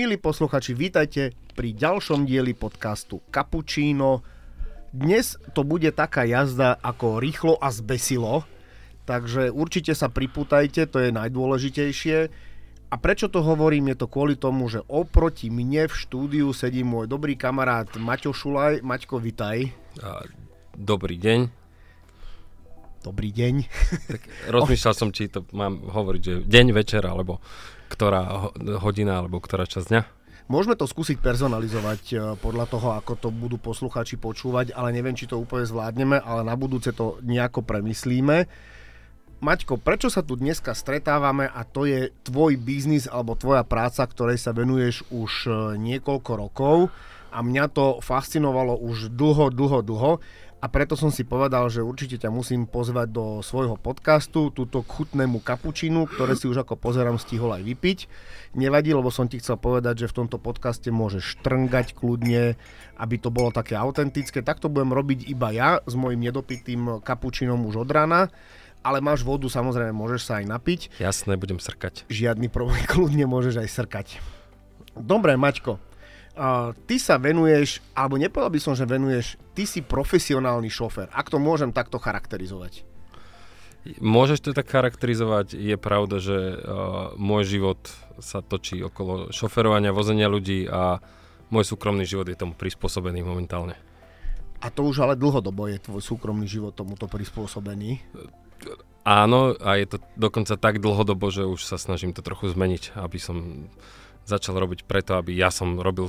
[0.00, 4.24] Milí posluchači, vítajte pri ďalšom dieli podcastu Cappuccino.
[4.96, 8.48] Dnes to bude taká jazda ako rýchlo a zbesilo,
[9.04, 12.32] takže určite sa pripútajte, to je najdôležitejšie.
[12.88, 17.04] A prečo to hovorím, je to kvôli tomu, že oproti mne v štúdiu sedí môj
[17.04, 18.80] dobrý kamarát Maťo Šulaj.
[18.80, 19.68] Maťko, vitaj.
[20.80, 21.40] Dobrý deň.
[23.04, 23.54] Dobrý deň.
[24.16, 27.44] Tak rozmýšľal som, či to mám hovoriť, že deň, večer, alebo
[27.90, 30.02] ktorá hodina alebo ktorá časť dňa?
[30.50, 35.30] Môžeme to skúsiť personalizovať e, podľa toho, ako to budú posluchači počúvať, ale neviem, či
[35.30, 38.50] to úplne zvládneme, ale na budúce to nejako premyslíme.
[39.40, 44.42] Maťko, prečo sa tu dneska stretávame a to je tvoj biznis alebo tvoja práca, ktorej
[44.42, 46.90] sa venuješ už e, niekoľko rokov
[47.30, 50.12] a mňa to fascinovalo už dlho, dlho, dlho
[50.60, 55.40] a preto som si povedal, že určite ťa musím pozvať do svojho podcastu, túto chutnému
[55.40, 57.98] kapučinu, ktoré si už ako pozerám stihol aj vypiť.
[58.60, 62.60] Nevadí, lebo som ti chcel povedať, že v tomto podcaste môžeš štrngať kľudne,
[63.00, 64.44] aby to bolo také autentické.
[64.44, 68.28] Tak to budem robiť iba ja s mojim nedopitým kapučinom už od rána
[68.80, 70.80] ale máš vodu, samozrejme, môžeš sa aj napiť.
[71.04, 72.08] Jasné, budem srkať.
[72.08, 74.06] Žiadny problém, kľudne môžeš aj srkať.
[74.96, 75.89] Dobre, Maťko,
[76.36, 81.30] uh, ty sa venuješ, alebo nepovedal by som, že venuješ, ty si profesionálny šofer, ak
[81.30, 82.86] to môžem takto charakterizovať.
[83.96, 85.56] Môžeš to tak charakterizovať.
[85.56, 87.80] Je pravda, že uh, môj život
[88.20, 91.00] sa točí okolo šoferovania, vozenia ľudí a
[91.48, 93.80] môj súkromný život je tomu prispôsobený momentálne.
[94.60, 98.04] A to už ale dlhodobo je tvoj súkromný život tomuto prispôsobený?
[99.08, 103.16] Áno, a je to dokonca tak dlhodobo, že už sa snažím to trochu zmeniť, aby
[103.16, 103.66] som
[104.30, 106.06] začal robiť preto, aby ja som robil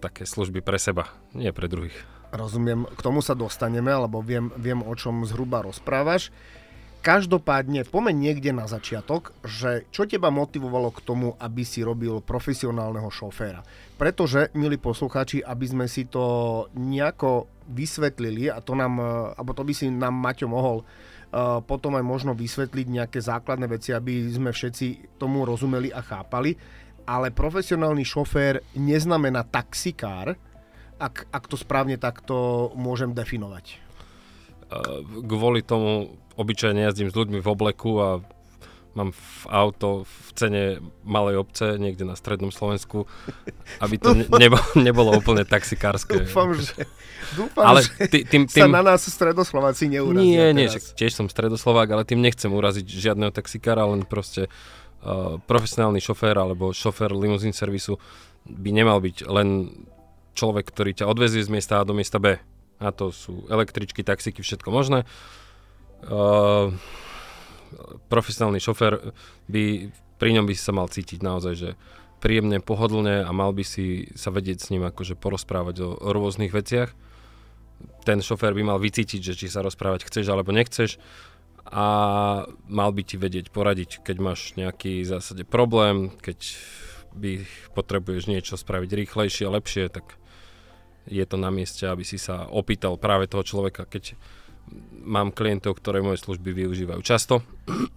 [0.00, 1.94] také služby pre seba, nie pre druhých.
[2.32, 6.32] Rozumiem, k tomu sa dostaneme, lebo viem, viem o čom zhruba rozprávaš.
[7.02, 13.10] Každopádne, pomeň niekde na začiatok, že čo teba motivovalo k tomu, aby si robil profesionálneho
[13.10, 13.66] šoféra.
[13.98, 19.02] Pretože, milí poslucháči, aby sme si to nejako vysvetlili, a to nám,
[19.34, 23.90] alebo to by si nám Maťo mohol uh, potom aj možno vysvetliť nejaké základné veci,
[23.90, 26.54] aby sme všetci tomu rozumeli a chápali
[27.06, 30.38] ale profesionálny šofér neznamená taxikár,
[31.02, 33.82] ak, ak to správne takto môžem definovať.
[35.26, 38.08] Kvôli tomu obyčajne jazdím s ľuďmi v obleku a
[38.92, 40.64] mám v auto v cene
[41.00, 43.08] malej obce niekde na strednom Slovensku,
[43.84, 46.28] aby to ne, nebolo, úplne taxikárske.
[46.28, 46.84] Dúfam, že,
[47.32, 47.80] dúfam, ale
[48.12, 50.20] tý, tým, tým, sa na nás stredoslováci neurazia.
[50.20, 54.81] Nie, nie, tiež som stredoslovák, ale tým nechcem uraziť žiadneho taxikára, len proste uh, Eh,
[55.50, 57.98] profesionálny šofér alebo šofér limuzín servisu
[58.46, 59.70] by nemal byť len
[60.34, 62.38] človek, ktorý ťa odvezie z miesta A do miesta B.
[62.82, 65.06] A to sú električky, taxíky, všetko možné.
[66.02, 66.74] Uh,
[68.10, 69.14] profesionálny šofér
[69.46, 71.70] by, pri ňom by sa mal cítiť naozaj, že
[72.18, 76.54] príjemne, pohodlne a mal by si sa vedieť s ním akože porozprávať o, o rôznych
[76.54, 76.90] veciach.
[78.06, 81.02] Ten šofér by mal vycítiť, že či sa rozprávať chceš alebo nechceš
[81.68, 81.86] a
[82.66, 86.58] mal by ti vedieť poradiť, keď máš nejaký v zásade problém, keď
[87.12, 87.44] by
[87.76, 90.16] potrebuješ niečo spraviť rýchlejšie lepšie, tak
[91.06, 94.14] je to na mieste, aby si sa opýtal práve toho človeka, keď
[95.02, 97.42] mám klientov, ktoré moje služby využívajú často.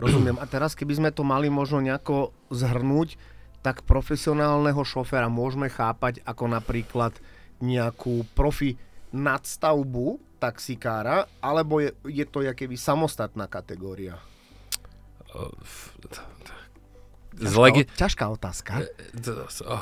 [0.02, 0.42] Rozumiem.
[0.42, 3.16] A teraz, keby sme to mali možno nejako zhrnúť,
[3.62, 7.14] tak profesionálneho šoféra môžeme chápať ako napríklad
[7.62, 8.78] nejakú profi
[9.16, 14.20] nadstavbu taxikára, alebo je, je to jakéby samostatná kategória?
[17.36, 18.88] Z legi- ťažká otázka.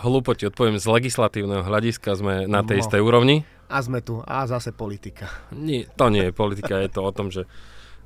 [0.06, 2.82] Hlúpo ti odpoviem, z legislatívneho hľadiska sme na tej no.
[2.86, 3.36] istej úrovni.
[3.70, 4.22] A sme tu.
[4.26, 5.30] A zase politika.
[5.54, 7.46] Nie, to nie je politika, je to o tom, že,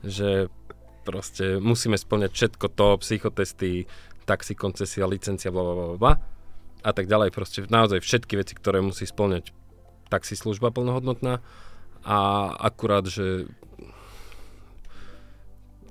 [0.03, 0.51] že
[1.07, 3.87] proste musíme splňať všetko to, psychotesty,
[4.27, 6.13] taxi, koncesia, licencia, bla, bla, bla, bla
[6.83, 7.35] a tak ďalej.
[7.35, 9.51] Proste naozaj všetky veci, ktoré musí splňať
[10.09, 11.43] taxislužba plnohodnotná
[12.07, 12.17] a
[12.55, 13.51] akurát, že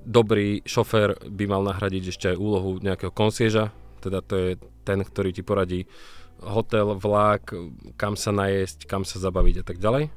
[0.07, 4.51] dobrý šofér by mal nahradiť ešte aj úlohu nejakého konsieža, teda to je
[4.87, 5.91] ten, ktorý ti poradí
[6.39, 7.53] hotel, vlák,
[7.99, 10.13] kam sa najesť, kam sa zabaviť a tak ďalej.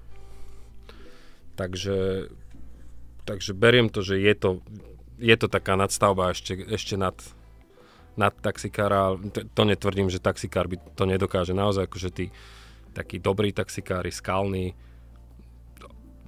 [1.57, 2.29] Takže,
[3.25, 4.49] takže beriem to, že je to,
[5.19, 7.15] je to taká nadstavba ešte, ešte nad,
[8.15, 9.15] nad taxikára.
[9.15, 11.51] To, to netvrdím, že taxikár by to nedokáže.
[11.51, 12.25] Naozaj akože tí
[12.93, 14.73] takí dobrí taxikári, skalní,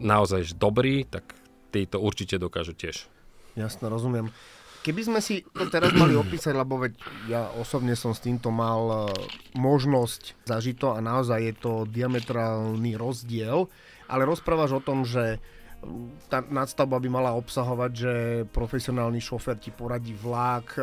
[0.01, 1.35] naozaj dobrý, tak
[1.69, 3.05] tí to určite dokážu tiež.
[3.53, 4.33] Jasne, rozumiem.
[4.81, 6.97] Keby sme si to teraz mali opísať, lebo veď
[7.29, 8.97] ja osobne som s týmto mal uh,
[9.53, 13.69] možnosť zažiť to a naozaj je to diametrálny rozdiel,
[14.09, 15.37] ale rozprávaš o tom, že
[16.29, 18.13] tá nadstavba by mala obsahovať, že
[18.53, 20.81] profesionálny šofer ti poradí vlak, e,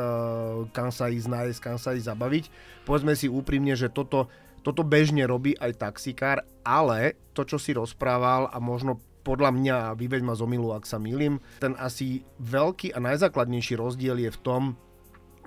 [0.74, 2.44] kam sa ísť nájsť, kam sa ísť zabaviť.
[2.82, 4.26] Povedzme si úprimne, že toto,
[4.62, 10.22] toto bežne robí aj taxikár, ale to, čo si rozprával a možno podľa mňa, vyveď
[10.24, 14.62] ma z omilu, ak sa milím, ten asi veľký a najzákladnejší rozdiel je v tom,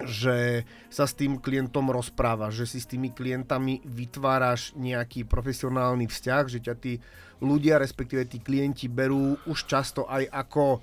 [0.05, 6.43] že sa s tým klientom rozprávaš, že si s tými klientami vytváraš nejaký profesionálny vzťah,
[6.49, 6.97] že ťa tí
[7.41, 10.81] ľudia, respektíve tí klienti berú už často aj ako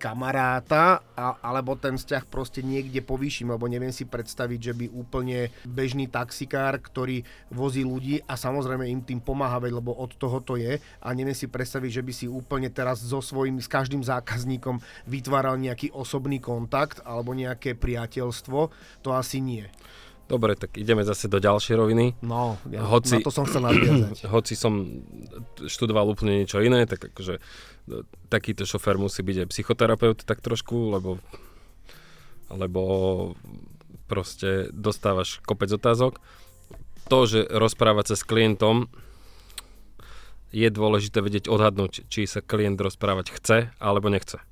[0.00, 5.52] kamaráta, a, alebo ten vzťah proste niekde povýšim, lebo neviem si predstaviť, že by úplne
[5.68, 7.20] bežný taxikár, ktorý
[7.52, 11.44] vozí ľudí a samozrejme im tým pomáha, lebo od toho to je a neviem si
[11.44, 17.04] predstaviť, že by si úplne teraz so svojím, s každým zákazníkom vytváral nejaký osobný kontakt
[17.04, 18.72] alebo nejaké priateľstvo,
[19.04, 19.68] to asi nie.
[20.30, 22.14] Dobre, tak ideme zase do ďalšej roviny.
[22.22, 24.30] No, ja hoci, na to som chcel nadviazať.
[24.38, 25.02] Hoci som
[25.66, 27.42] študoval úplne niečo iné, tak akože
[28.32, 31.18] takýto šofér musí byť aj psychoterapeut tak trošku, lebo,
[32.50, 32.82] lebo
[34.10, 36.18] proste dostávaš kopec otázok.
[37.10, 38.86] To, že rozprávať sa s klientom,
[40.50, 44.42] je dôležité vedieť odhadnúť, či sa klient rozprávať chce alebo nechce.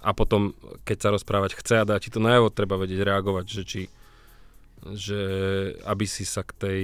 [0.00, 0.56] A potom,
[0.88, 3.82] keď sa rozprávať chce a dá ti to najavo, treba vedieť reagovať, že či
[4.80, 5.20] že
[5.84, 6.80] aby si sa k tej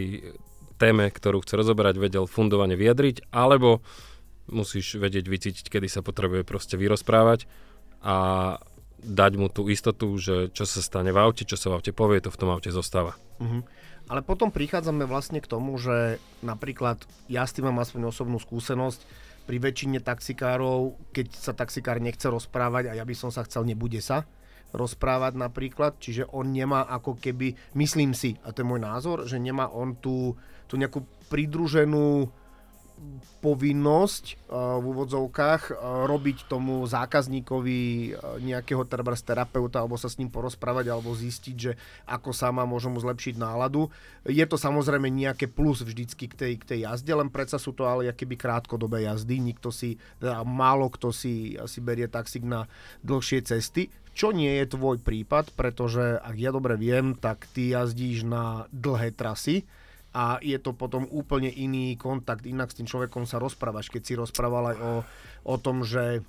[0.77, 3.81] téme, ktorú chce rozoberať, vedel fundovane vyjadriť, alebo
[4.51, 7.47] musíš vedieť vycítiť, kedy sa potrebuje proste vyrozprávať
[8.03, 8.17] a
[9.03, 12.23] dať mu tú istotu, že čo sa stane v aute, čo sa v aute povie,
[12.23, 13.15] to v tom aute zostáva.
[13.39, 13.63] Uh-huh.
[14.07, 19.27] Ale potom prichádzame vlastne k tomu, že napríklad ja s tým mám aspoň osobnú skúsenosť,
[19.47, 24.03] pri väčšine taxikárov, keď sa taxikár nechce rozprávať a ja by som sa chcel, nebude
[24.03, 24.27] sa,
[24.75, 29.39] rozprávať napríklad, čiže on nemá ako keby, myslím si, a to je môj názor, že
[29.39, 30.35] nemá on tú,
[30.67, 32.27] tú nejakú pridruženú
[33.45, 37.81] povinnosť uh, v úvodzovkách uh, robiť tomu zákazníkovi
[38.13, 41.73] uh, nejakého trebárs terapeuta alebo sa s ním porozprávať alebo zistiť, že
[42.09, 43.93] ako sa má môže mu zlepšiť náladu.
[44.25, 47.85] Je to samozrejme nejaké plus vždycky k tej, k tej jazde, len predsa sú to
[47.85, 49.39] ale keby krátkodobé jazdy.
[49.39, 52.65] Nikto si, teda málo kto si asi berie taxík na
[53.05, 58.25] dlhšie cesty čo nie je tvoj prípad, pretože ak ja dobre viem, tak ty jazdíš
[58.25, 59.69] na dlhé trasy
[60.17, 64.17] a je to potom úplne iný kontakt, inak s tým človekom sa rozprávaš, keď si
[64.17, 64.93] rozprával aj o,
[65.45, 66.25] o tom, že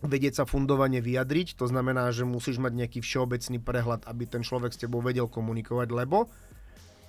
[0.00, 4.72] vedieť sa fundovane vyjadriť, to znamená, že musíš mať nejaký všeobecný prehľad, aby ten človek
[4.72, 6.32] s tebou vedel komunikovať, lebo,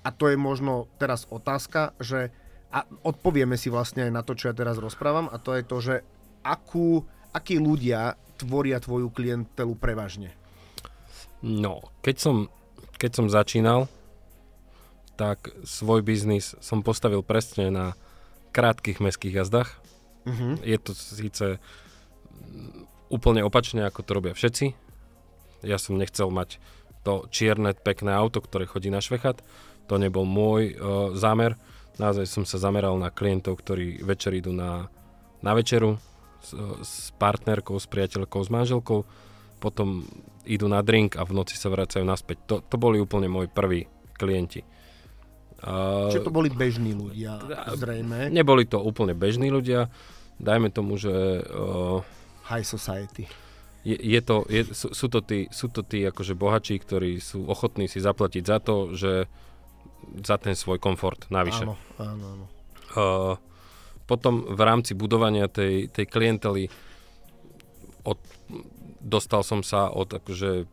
[0.03, 2.35] a to je možno teraz otázka, že
[2.67, 5.77] a odpovieme si vlastne aj na to, čo ja teraz rozprávam, a to je to,
[5.79, 5.95] že
[6.43, 10.35] akú, akí ľudia tvoria tvoju klientelu prevažne?
[11.39, 12.35] No, keď som,
[12.99, 13.87] keď som začínal,
[15.17, 17.85] tak svoj biznis som postavil presne na
[18.53, 19.69] krátkých mestských jazdách.
[20.29, 20.55] Uh-huh.
[20.61, 21.57] Je to síce
[23.09, 24.77] úplne opačne, ako to robia všetci.
[25.65, 26.61] Ja som nechcel mať
[27.01, 29.41] to čierne, pekné auto, ktoré chodí na švechat.
[29.89, 31.57] To nebol môj uh, zámer.
[31.97, 34.91] Naozaj som sa zameral na klientov, ktorí večer idú na,
[35.41, 35.97] na večeru,
[36.43, 36.53] s,
[36.83, 39.01] s partnerkou, s priateľkou, s manželkou,
[39.57, 40.05] potom
[40.45, 42.37] idú na drink a v noci sa vracajú naspäť.
[42.45, 44.61] To, to boli úplne moji prví klienti.
[45.57, 47.41] Uh, Čiže to boli bežní ľudia,
[47.73, 48.29] zrejme.
[48.29, 49.89] Neboli to úplne bežní ľudia,
[50.37, 51.41] dajme tomu, že...
[51.49, 52.05] Uh,
[52.45, 53.25] High society.
[53.81, 57.49] Je, je to, je, sú, sú, to tí, sú to tí akože bohačí, ktorí sú
[57.49, 59.25] ochotní si zaplatiť za to, že
[60.21, 61.65] za ten svoj komfort navyše.
[61.65, 62.45] Áno, áno, áno.
[62.93, 63.35] Uh,
[64.07, 66.71] potom v rámci budovania tej, tej klientely
[68.07, 68.15] od,
[69.03, 70.69] dostal som sa od akože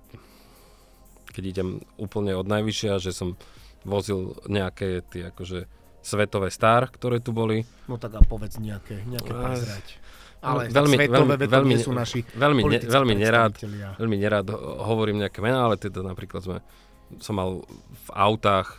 [1.34, 3.34] keď idem úplne od najvyššia, že som
[3.84, 5.68] vozil nejaké tie akože
[6.04, 7.64] svetové star, ktoré tu boli.
[7.88, 9.86] No tak a povedz nejaké, nejaké prezrať.
[10.44, 13.52] Ale veľmi, svetové, veľmi, veľmi, sú naši veľmi, ne, veľmi, nerád,
[13.96, 14.52] veľmi nerád
[14.84, 16.58] hovorím nejaké mená, ale teda napríklad sme,
[17.16, 17.64] som mal
[18.04, 18.76] v autách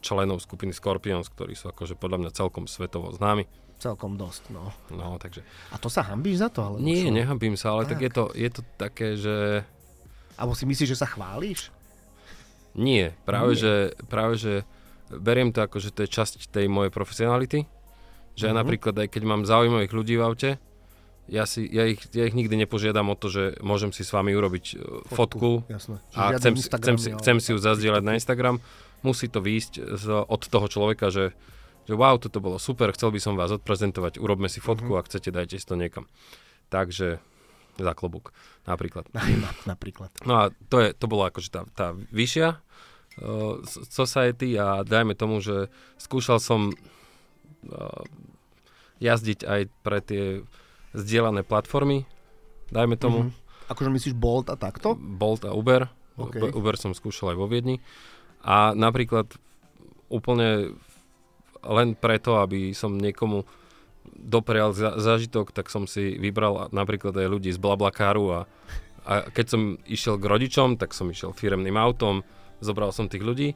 [0.00, 3.44] členov skupiny Scorpions, ktorí sú akože podľa mňa celkom svetovo známi
[3.76, 4.72] celkom dosť, no.
[4.88, 5.44] No, takže...
[5.68, 6.64] A to sa hambíš za to?
[6.64, 7.12] Ale Nie, čo?
[7.12, 9.36] nehambím sa, ale tak, tak je, to, je to také, že...
[10.36, 11.72] Alebo si myslíš, že sa chválíš?
[12.76, 13.60] Nie, práve, Nie.
[13.60, 13.72] Že,
[14.06, 14.52] práve že
[15.08, 17.64] beriem to ako, že to je časť tej mojej profesionality.
[17.64, 18.46] Že mm-hmm.
[18.46, 18.58] ja mhm.
[18.60, 20.50] napríklad aj keď mám zaujímavých ľudí v aute,
[21.26, 24.30] ja, si, ja, ich, ja ich nikdy nepožiadam o to, že môžem si s vami
[24.30, 24.74] urobiť e,
[25.10, 25.98] fotku, fotku jasné.
[26.14, 28.62] a chcem, chcem, si, chcem si ju zazdieľať na Instagram.
[29.02, 31.34] Musí to výjsť z, od toho človeka, že
[31.86, 35.00] že wow, toto bolo super, chcel by som vás odprezentovať, urobme si fotku, mm-hmm.
[35.00, 36.10] ak chcete, dajte si to niekam.
[36.66, 37.22] Takže
[37.78, 38.34] za klobúk,
[38.66, 39.06] napríklad.
[39.70, 40.10] napríklad.
[40.26, 42.58] No a to, je, to bolo akože tá, tá vyššia
[43.22, 48.02] uh, society a dajme tomu, že skúšal som uh,
[48.98, 50.24] jazdiť aj pre tie
[50.96, 52.08] zdieľané platformy,
[52.72, 53.18] dajme tomu.
[53.28, 53.70] Mm-hmm.
[53.70, 54.94] Akože myslíš Bolt a takto?
[54.94, 55.90] Bolt a Uber.
[56.16, 56.40] Okay.
[56.54, 57.82] Uber som skúšal aj vo Viedni.
[58.46, 59.28] A napríklad
[60.08, 60.78] úplne
[61.66, 63.42] len preto, aby som niekomu
[64.18, 68.40] doprial za, zážitok, tak som si vybral napríklad aj ľudí z Blablakáru a,
[69.04, 72.24] a keď som išiel k rodičom, tak som išiel firemným autom,
[72.58, 73.48] zobral som tých ľudí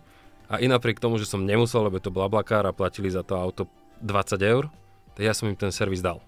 [0.50, 3.70] a i napriek tomu, že som nemusel, lebo to Blablakár a platili za to auto
[4.02, 4.66] 20 eur,
[5.14, 6.18] tak ja som im ten servis dal.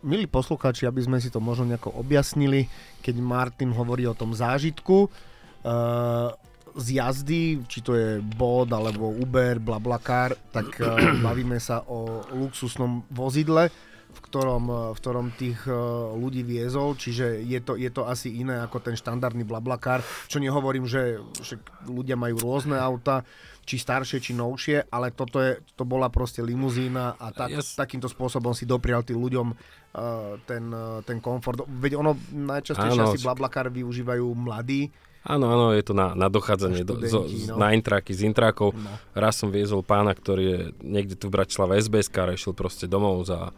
[0.00, 2.64] Milí poslucháči, aby sme si to možno nejako objasnili,
[3.04, 6.32] keď Martin hovorí o tom zážitku, uh,
[6.76, 13.06] z jazdy, či to je bod alebo Uber, Blablakár, tak uh, bavíme sa o luxusnom
[13.10, 13.70] vozidle,
[14.10, 18.58] v ktorom, v ktorom tých uh, ľudí viezol, čiže je to, je to asi iné
[18.58, 23.22] ako ten štandardný Blablakár, čo nehovorím, že, že ľudia majú rôzne auta,
[23.70, 27.78] či staršie, či novšie, ale toto je, to bola proste limuzína a tak, yes.
[27.78, 31.62] takýmto spôsobom si doprial tým ľuďom uh, ten, uh, ten komfort.
[31.70, 36.96] Veď ono najčastejšie asi Blablakar využívajú mladí, Áno, áno, je to na, na dochádzanie do,
[37.04, 37.60] zo, no.
[37.60, 38.72] na intráky z intrákov.
[38.72, 38.88] No.
[39.12, 43.52] Raz som viezol pána, ktorý je niekde tu v Bratislave SBS, išiel proste domov za,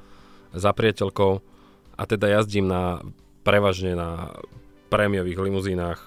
[0.51, 1.33] za priateľkou
[1.95, 2.99] a teda jazdím na
[3.47, 4.35] prevažne na
[4.91, 6.03] prémiových limuzínach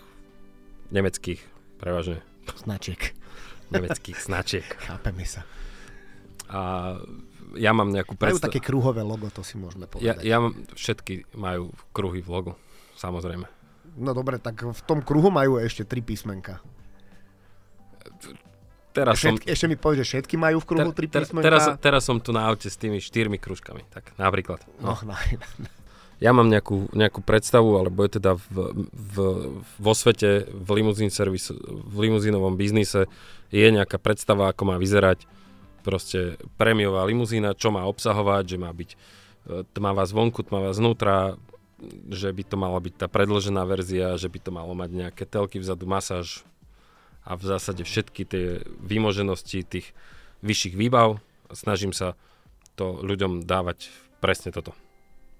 [0.92, 1.40] nemeckých,
[1.80, 2.20] prevažne.
[2.60, 3.16] Značiek
[3.74, 4.68] nemeckých značiek.
[4.84, 5.48] Chápeme sa.
[6.52, 6.94] A
[7.56, 8.44] ja mám nejakú predstavu...
[8.44, 10.04] Majú také kruhové logo, to si môžeme povedať.
[10.04, 12.52] Ja, ja mám, všetky majú kruhy v logo,
[13.00, 13.48] samozrejme.
[13.96, 16.60] No dobre, tak v tom kruhu majú ešte tri písmenka.
[18.96, 19.54] Teraz všetky, som...
[19.56, 21.44] Ešte mi povedz, že všetky majú v kruhu tri písmenka?
[21.44, 24.64] Teraz, teraz som tu na aute s tými štyrmi kružkami, tak napríklad.
[24.84, 24.96] No.
[25.04, 25.16] No, no,
[26.24, 29.16] ja mám nejakú, nejakú predstavu, alebo je teda v, v,
[29.60, 33.12] vo svete, v limuzín servis, v limuzínovom biznise
[33.52, 35.28] je nejaká predstava, ako má vyzerať
[35.84, 38.98] proste prémiová limuzína, čo má obsahovať, že má byť e,
[39.76, 41.36] tmavá zvonku, tmavá znútra,
[42.08, 45.60] že by to mala byť tá predložená verzia, že by to malo mať nejaké telky
[45.60, 46.48] vzadu, masáž
[47.26, 48.46] a v zásade všetky tie
[48.80, 49.92] výmoženosti tých
[50.46, 51.20] vyšších výbav.
[51.52, 52.14] Snažím sa
[52.78, 53.90] to ľuďom dávať
[54.22, 54.72] presne toto.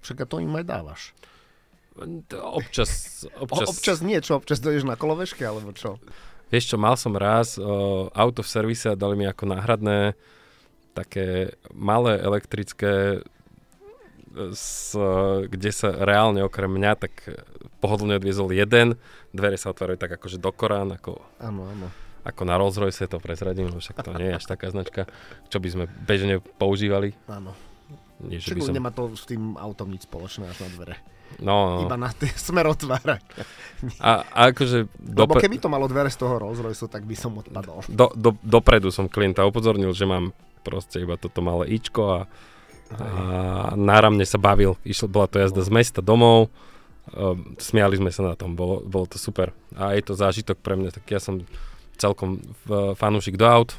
[0.04, 1.02] Však to im aj dávaš.
[2.36, 3.66] Občas, občas...
[3.66, 4.36] O, občas nie, čo?
[4.36, 5.96] Občas doješ na koloveške, alebo čo?
[6.52, 10.12] Vieš čo, mal som raz o, auto v servise a dali mi ako náhradné
[10.92, 13.24] také malé elektrické
[14.52, 14.92] s,
[15.48, 17.12] kde sa reálne okrem mňa tak
[17.80, 19.00] pohodlne odviezol jeden,
[19.32, 21.86] dvere sa otvárajú tak akože do Korán, ako, áno, áno.
[22.24, 25.08] ako na Rolls Royce to prezradím, no však to nie je až taká značka,
[25.48, 27.16] čo by sme bežne používali.
[27.26, 27.56] Áno.
[28.16, 28.72] Nie, že by som...
[28.72, 30.96] nemá to s tým autom nič spoločné až na dvere.
[31.36, 31.78] No, no.
[31.84, 33.20] Iba na tie smer otvára.
[34.00, 34.88] A, a akože...
[34.96, 35.36] Dopre...
[35.36, 37.84] Lebo keby to malo dvere z toho Rolls Royce, tak by som odpadol.
[37.92, 40.32] Do, do, dopredu som klienta upozornil, že mám
[40.64, 42.20] proste iba toto malé ičko a,
[42.94, 44.78] a náramne sa bavil.
[44.86, 46.48] Išlo, bola to jazda z mesta domov,
[47.10, 49.50] um, smiali sme sa na tom, bolo, bolo to super.
[49.74, 51.42] A je to zážitok pre mňa, tak ja som
[51.96, 52.44] celkom
[53.00, 53.70] fanúšik do aut.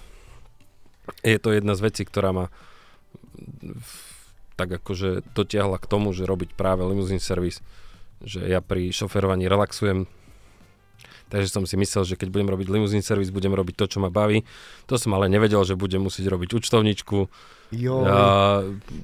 [1.23, 2.45] Je to jedna z vecí, ktorá ma
[4.57, 7.61] tak akože dotiahla k tomu, že robiť práve limuzín servis,
[8.25, 10.09] že ja pri šoferovaní relaxujem,
[11.27, 14.07] takže som si myslel, že keď budem robiť limuzín servis, budem robiť to, čo ma
[14.07, 14.47] baví.
[14.87, 17.17] To som ale nevedel, že budem musieť robiť účtovničku,
[17.75, 17.97] jo.
[18.07, 18.63] A,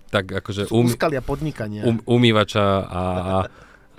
[0.10, 0.88] tak akože um,
[1.24, 1.84] podnikania.
[1.84, 3.38] Um, umývača a, a,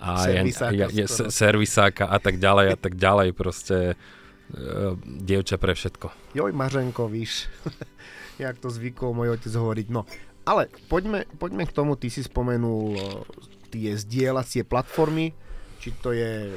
[0.01, 5.77] a servisáka, ja, ja, servisáka a tak ďalej a tak ďalej proste uh, dievča pre
[5.77, 6.37] všetko.
[6.37, 7.53] Joj, Mařenko, víš,
[8.43, 9.87] jak to zvykol môj otec hovoriť.
[9.93, 10.09] No,
[10.49, 13.01] ale poďme, poďme k tomu, ty si spomenul uh,
[13.69, 15.35] tie zdieľacie platformy,
[15.83, 16.55] či to je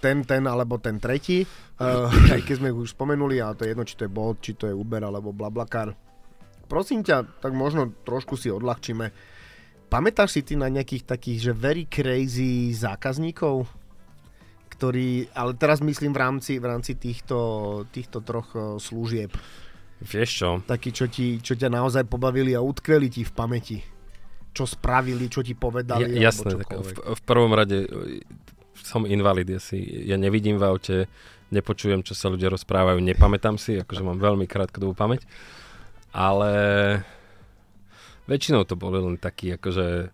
[0.00, 1.44] ten, ten alebo ten tretí.
[1.74, 4.54] Uh, aj keď sme už spomenuli, ale to je jedno, či to je Bolt, či
[4.54, 5.92] to je Uber alebo Blablakar.
[6.64, 9.10] Prosím ťa, tak možno trošku si odľahčíme.
[9.92, 13.68] Pamätáš si ty na nejakých takých, že very crazy zákazníkov?
[14.74, 17.38] Ktorí, ale teraz myslím v rámci, v rámci týchto,
[17.94, 19.30] týchto troch služieb.
[20.02, 20.50] Vieš čo?
[20.66, 23.78] Takí, čo, ti, čo ťa naozaj pobavili a utkveli ti v pamäti.
[24.50, 26.18] Čo spravili, čo ti povedali.
[26.18, 27.86] Ja, jasné, tak v, v prvom rade
[28.84, 30.96] som invalid, ja, si, ja nevidím v aute,
[31.48, 35.24] nepočujem, čo sa ľudia rozprávajú, nepamätám si, akože mám veľmi krátkodobú pamäť,
[36.12, 36.52] ale
[38.28, 40.12] väčšinou to boli len takí, akože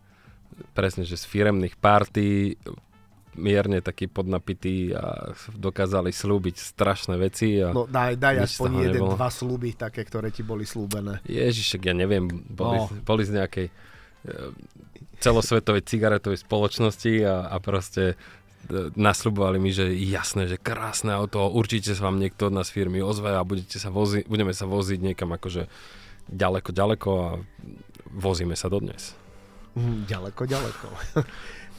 [0.72, 2.56] presne, že z firemných party
[3.38, 7.62] mierne taký podnapitý a dokázali slúbiť strašné veci.
[7.62, 9.14] A no daj, daj aspoň jeden, nebolo.
[9.14, 11.22] dva slúby také, ktoré ti boli slúbené.
[11.30, 12.90] Ježišek, ja neviem, boli, no.
[13.06, 13.72] boli z nejakej e,
[15.22, 18.18] celosvetovej cigaretovej spoločnosti a, a proste
[18.94, 23.34] nasľubovali mi, že jasné, že krásne auto, určite sa vám niekto od nás firmy ozve
[23.34, 25.66] a budete sa vozi, budeme sa voziť niekam akože
[26.30, 27.28] ďaleko, ďaleko a
[28.14, 29.18] vozíme sa dodnes.
[29.74, 30.86] Mm, ďaleko, ďaleko.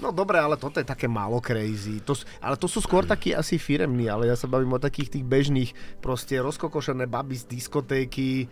[0.01, 2.01] No dobre, ale toto je také málo crazy.
[2.10, 5.25] To, ale to sú skôr takí asi firemní, ale ja sa bavím o takých tých
[5.27, 5.71] bežných,
[6.01, 8.48] proste rozkokošené baby z diskotéky, e,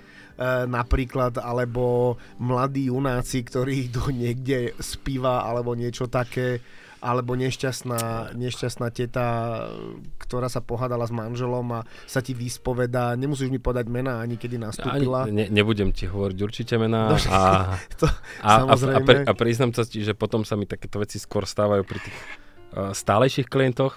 [0.70, 6.62] napríklad, alebo mladí junáci, ktorí idú niekde spíva alebo niečo také
[7.00, 9.26] alebo nešťastná, nešťastná teta,
[10.20, 14.60] ktorá sa pohádala s manželom a sa ti vyspoveda, nemusíš mi podať mená ani kedy
[14.60, 15.24] nastúpila.
[15.28, 17.40] Ani, ne, nebudem ti hovoriť určite mená No, a,
[18.00, 18.06] to,
[18.44, 21.48] a, a, a, pri, a priznám sa ti, že potom sa mi takéto veci skôr
[21.48, 22.18] stávajú pri tých
[22.76, 23.96] uh, stálejších klientoch,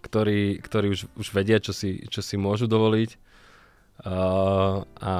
[0.00, 3.10] ktorí, ktorí už, už vedia, čo si, čo si môžu dovoliť
[4.08, 5.12] uh, a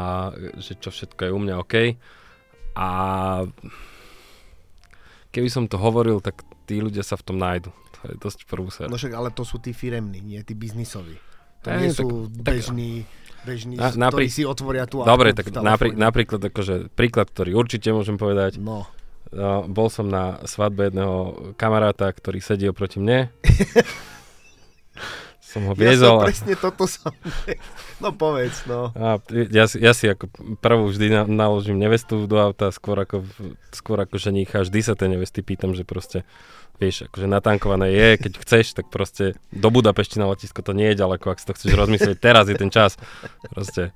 [0.57, 1.75] že čo všetko je u mňa OK.
[2.73, 2.89] A
[5.29, 6.41] keby som to hovoril, tak
[6.73, 7.69] tí ľudia sa v tom nájdu.
[7.69, 8.89] To je dosť prúser.
[8.89, 11.21] No však, ale to sú tí firemní, nie tí biznisoví.
[11.63, 12.91] To Ej, nie tak- sú tak- bežní,
[13.45, 17.53] bežní Na- Na, ktorí naprí- si otvoria tú Dobre, tak naprí, napríklad akože, príklad, ktorý
[17.55, 18.57] určite môžem povedať.
[18.57, 18.89] No,
[19.33, 21.17] No, bol som na svadbe jedného
[21.57, 23.33] kamaráta, ktorý sedí oproti mne.
[25.41, 27.13] som ho ja som viezol presne toto som...
[27.97, 28.93] No povedz, no.
[28.93, 30.29] a ja, si, ja si ako
[30.61, 33.25] prvú vždy na, naložím nevestu do auta, skôr ako,
[33.71, 34.65] skôr ako ženícha.
[34.65, 36.29] Vždy sa tej nevesty pýtam, že proste
[36.81, 41.01] vieš, akože natankované je, keď chceš, tak proste do Budapešti na letisko to nie je
[41.01, 42.97] ďaleko, ak si to chceš rozmyslieť, teraz je ten čas.
[43.53, 43.95] Proste.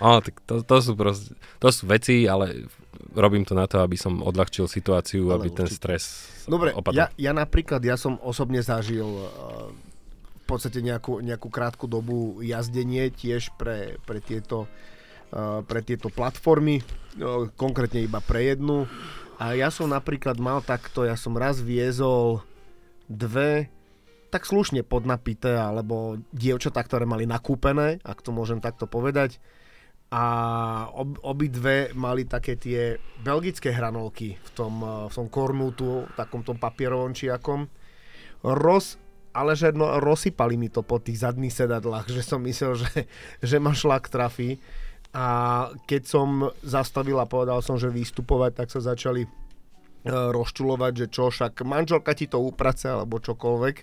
[0.00, 2.66] No, tak to, to, sú proste, to sú veci, ale
[3.14, 5.78] robím to na to, aby som odľahčil situáciu, Ale aby ten určite.
[5.78, 6.02] stres
[6.50, 6.98] Dobre, opadol.
[6.98, 9.70] ja, ja napríklad, ja som osobne zažil uh,
[10.34, 14.66] v podstate nejakú, nejakú krátku dobu jazdenie tiež pre, pre, tieto,
[15.32, 16.82] uh, pre tieto platformy,
[17.20, 18.84] uh, konkrétne iba pre jednu.
[19.38, 22.42] A ja som napríklad mal takto, ja som raz viezol
[23.10, 23.68] dve
[24.34, 29.38] tak slušne podnapité, alebo dievčatá, ktoré mali nakúpené, ak to môžem takto povedať.
[30.10, 30.24] A
[30.90, 36.58] ob, obidve mali také tie belgické hranolky v tom, eh, v tom kornútu, takom tom
[36.58, 37.70] papierovom čiakom.
[38.42, 38.98] Roz,
[39.30, 43.06] ale že no, rozsypali mi to po tých zadných sedadlách, že som myslel, že,
[43.38, 44.58] že ma šlak trafí.
[45.14, 45.26] A
[45.86, 49.30] keď som zastavil a povedal som, že vystupovať, tak sa začali eh,
[50.10, 53.76] rozčulovať, že čo, však manželka ti to uprace alebo čokoľvek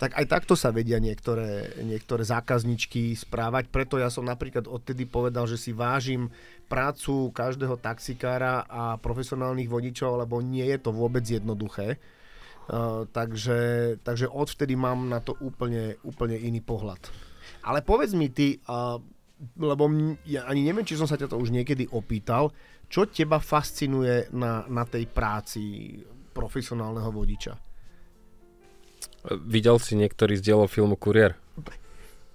[0.00, 3.68] tak aj takto sa vedia niektoré, niektoré zákazničky správať.
[3.68, 6.32] Preto ja som napríklad odtedy povedal, že si vážim
[6.72, 12.00] prácu každého taxikára a profesionálnych vodičov, lebo nie je to vôbec jednoduché.
[12.70, 17.04] Uh, takže, takže odvtedy mám na to úplne, úplne iný pohľad.
[17.60, 18.96] Ale povedz mi ty, uh,
[19.56, 19.88] lebo
[20.28, 22.52] ja ani neviem, či som sa ťa to už niekedy opýtal,
[22.90, 25.96] čo teba fascinuje na, na tej práci
[26.34, 27.54] profesionálneho vodiča?
[29.44, 31.36] Videl si niektorý z dielov filmu Kurier?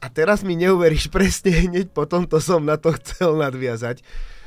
[0.02, 4.06] A teraz mi neuveríš, presne hneď po tomto som na to chcel nadviazať.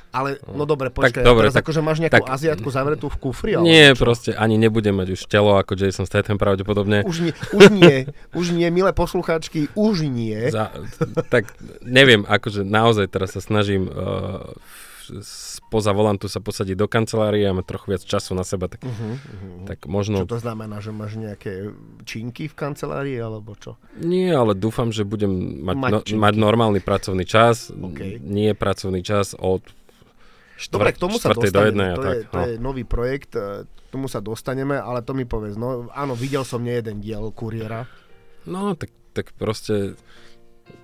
[0.09, 3.16] Ale, no dobre, počkaj, Tak, dobre, teraz tak- akože máš nejakú tak- Aziatku zavretú v
[3.18, 3.53] kufri?
[3.55, 4.01] alebo Nie, čo?
[4.01, 7.05] proste ani nebudem mať už telo ako Jason Statham pravdepodobne.
[7.05, 7.97] Už nie, už nie,
[8.33, 10.49] už nie, milé poslucháčky, už nie.
[10.49, 10.73] Za,
[11.27, 14.49] tak neviem, akože naozaj teraz sa snažím uh,
[15.21, 19.16] spoza volantu sa posadiť do kancelárie a mať trochu viac času na seba, tak, Uh-huh,
[19.16, 19.64] uh-huh.
[19.64, 20.16] tak Čo možno...
[20.25, 21.73] to znamená, že máš nejaké
[22.05, 23.81] činky v kancelárii, alebo čo?
[23.97, 26.16] Nie, ale dúfam, že budem mať, Mať no, činky.
[26.18, 27.68] mať normálny pracovný čas.
[27.71, 28.21] OK.
[28.21, 29.64] Nie pracovný čas od
[30.66, 32.11] Dobre, štvrt, k tomu sa do dostaneme, a to, tak.
[32.11, 32.42] je, to no.
[32.42, 36.42] je nový projekt, e, k tomu sa dostaneme, ale to mi povedz, no áno, videl
[36.42, 37.87] som nejeden diel Kuriera,
[38.49, 40.01] No, tak, tak proste,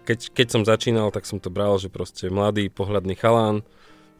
[0.04, 3.64] keď, keď som začínal, tak som to bral, že proste mladý, pohľadný chalán,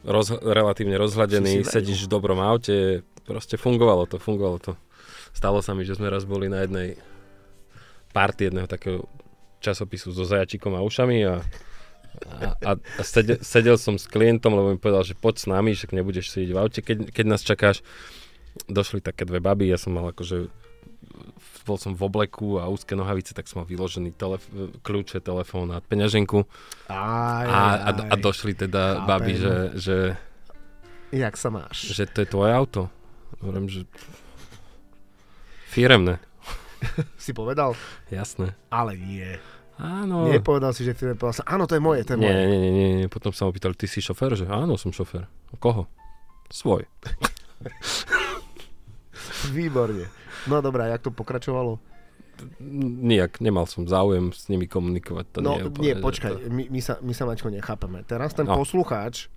[0.01, 4.73] roz, relatívne rozhľadený, sedíš v dobrom aute, proste fungovalo to, fungovalo to.
[5.37, 6.97] Stalo sa mi, že sme raz boli na jednej
[8.17, 9.05] party jedného takého
[9.61, 11.45] časopisu so zajačikom a ušami a,
[12.25, 15.91] a, a, sedel, sedel som s klientom, lebo mi povedal, že poď s nami, však
[15.91, 17.83] nebudeš sedieť v aute, keď, keď nás čakáš.
[18.65, 20.47] Došli také dve baby, ja som mal akože
[21.65, 25.81] bol som v obleku a úzke nohavice, tak som mal vyložený telef- kľúče, telefón a
[25.81, 26.45] peňaženku.
[26.87, 29.09] Aj, A, a, a došli teda Chápem.
[29.09, 29.97] baby, že, že,
[31.11, 31.89] Jak sa máš?
[31.89, 32.93] že to je tvoje auto.
[33.41, 33.89] Hovorím, že
[35.67, 36.21] firemné,
[37.17, 37.73] Si povedal?
[38.07, 38.53] jasné.
[38.69, 39.41] Ale nie.
[39.75, 40.31] Áno.
[40.31, 42.47] Nepovedal si, že firme povedal sa, áno, to je moje, to je nie, moje.
[42.47, 44.39] nie, nie, nie, nie, potom sa opýtali, ty si šofér?
[44.39, 45.27] Že áno, som šofér.
[45.59, 45.91] Koho?
[46.47, 46.87] Svoj.
[49.51, 50.07] Výborne.
[50.47, 51.83] No dobré, a jak to pokračovalo?
[53.05, 55.25] Nijak, nemal som záujem s nimi komunikovať.
[55.33, 56.51] To no nie, úplne, nie, počkaj, To...
[56.51, 58.03] my, my, sa, my sa Maťko nechápeme.
[58.03, 58.57] Teraz ten No.
[58.57, 59.31] poslucháč,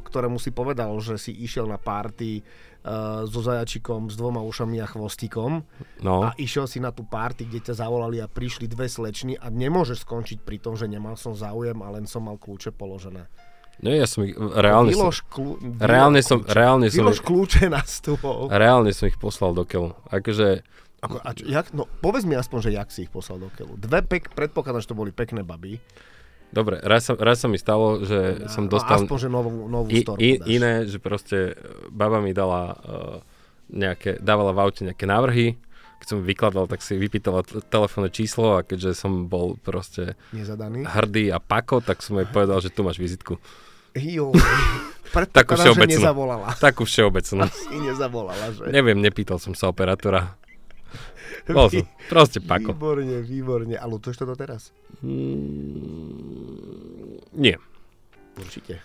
[0.00, 2.40] ktorému si povedal, že si išiel na party
[2.84, 5.64] a, so zajačikom, s dvoma ušami a chvostíkom
[6.04, 9.48] No, a išiel si na tú party, kde ťa zavolali a prišli dve slečny a
[9.48, 13.24] nemôžeš skončiť pri tom, že nemal som záujem a len som mal kľúče položené.
[13.82, 15.50] Nie, ja som ich, reálne som, Vylož, kľú,
[15.82, 18.46] reálne som, reálne som, vylož kľúče na stôl.
[18.46, 19.98] reálne som ich poslal do keľu.
[20.14, 20.62] Akože,
[21.04, 23.76] Ako, a čo, jak, no, povedz mi aspoň, že jak si ich poslal do keľu.
[23.76, 25.76] Dve pek, predpokladám, že to boli pekné baby.
[26.50, 29.88] dobre, raz sa, raz sa mi stalo, že som No, dostal aspoň, že novú, novú
[29.88, 30.46] i, storku i, dáš.
[30.46, 31.54] iné, že proste e,
[31.88, 32.76] baba mi dala uh,
[33.68, 35.58] nejaké, dávala v aute nejaké návrhy,
[35.96, 40.84] keď som vykladal, tak si vypýtala t- telefónne číslo a keďže som bol proste Nezadaný.
[40.84, 43.36] hrdý a pako, tak som jej povedal, že tu máš vizitku.
[43.94, 44.30] Jo.
[45.32, 45.94] Takú všeobecnú.
[45.96, 46.48] nezavolala.
[46.56, 47.46] Takú všeobecnú.
[47.46, 48.66] Asi nezavolala, že?
[48.68, 50.34] Neviem, nepýtal som sa operátora.
[51.46, 52.72] Bol som proste pako.
[52.72, 53.74] Výborne, výborne.
[53.74, 54.72] A lutuješ to doteraz?
[55.00, 56.20] Mm,
[57.32, 57.56] nie.
[58.34, 58.80] Určite.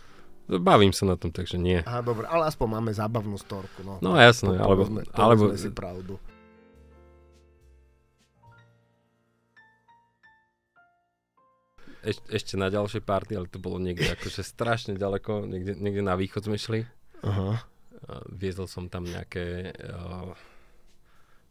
[0.50, 1.80] Bavím sa na tom, takže nie.
[1.80, 3.82] Aha, dobre, ale aspoň máme zábavnú storku.
[3.82, 6.18] No, No jasné, Po- alebo, povedzme, alebo si pravdu.
[12.02, 16.16] eš, ešte na ďalšej party, ale to bolo niekde akože strašne ďaleko, niekde, niekde na
[16.16, 16.82] východ sme šli.
[17.22, 17.62] Aha.
[18.32, 20.32] Viezol som tam nejaké uh,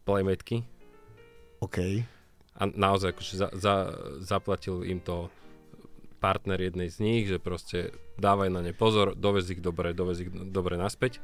[0.03, 0.64] playmatky
[1.58, 1.78] OK.
[2.58, 3.74] a naozaj akože za, za,
[4.22, 5.30] zaplatil im to
[6.18, 10.30] partner jednej z nich, že proste dávaj na ne pozor, dovez ich dobre, dovez ich
[10.30, 11.22] dobre naspäť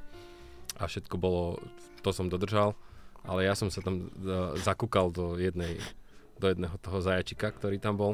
[0.78, 1.58] a všetko bolo,
[2.06, 2.78] to som dodržal,
[3.26, 5.78] ale ja som sa tam uh, zakúkal do jednej
[6.38, 8.12] do jedného toho zajačika, ktorý tam bol.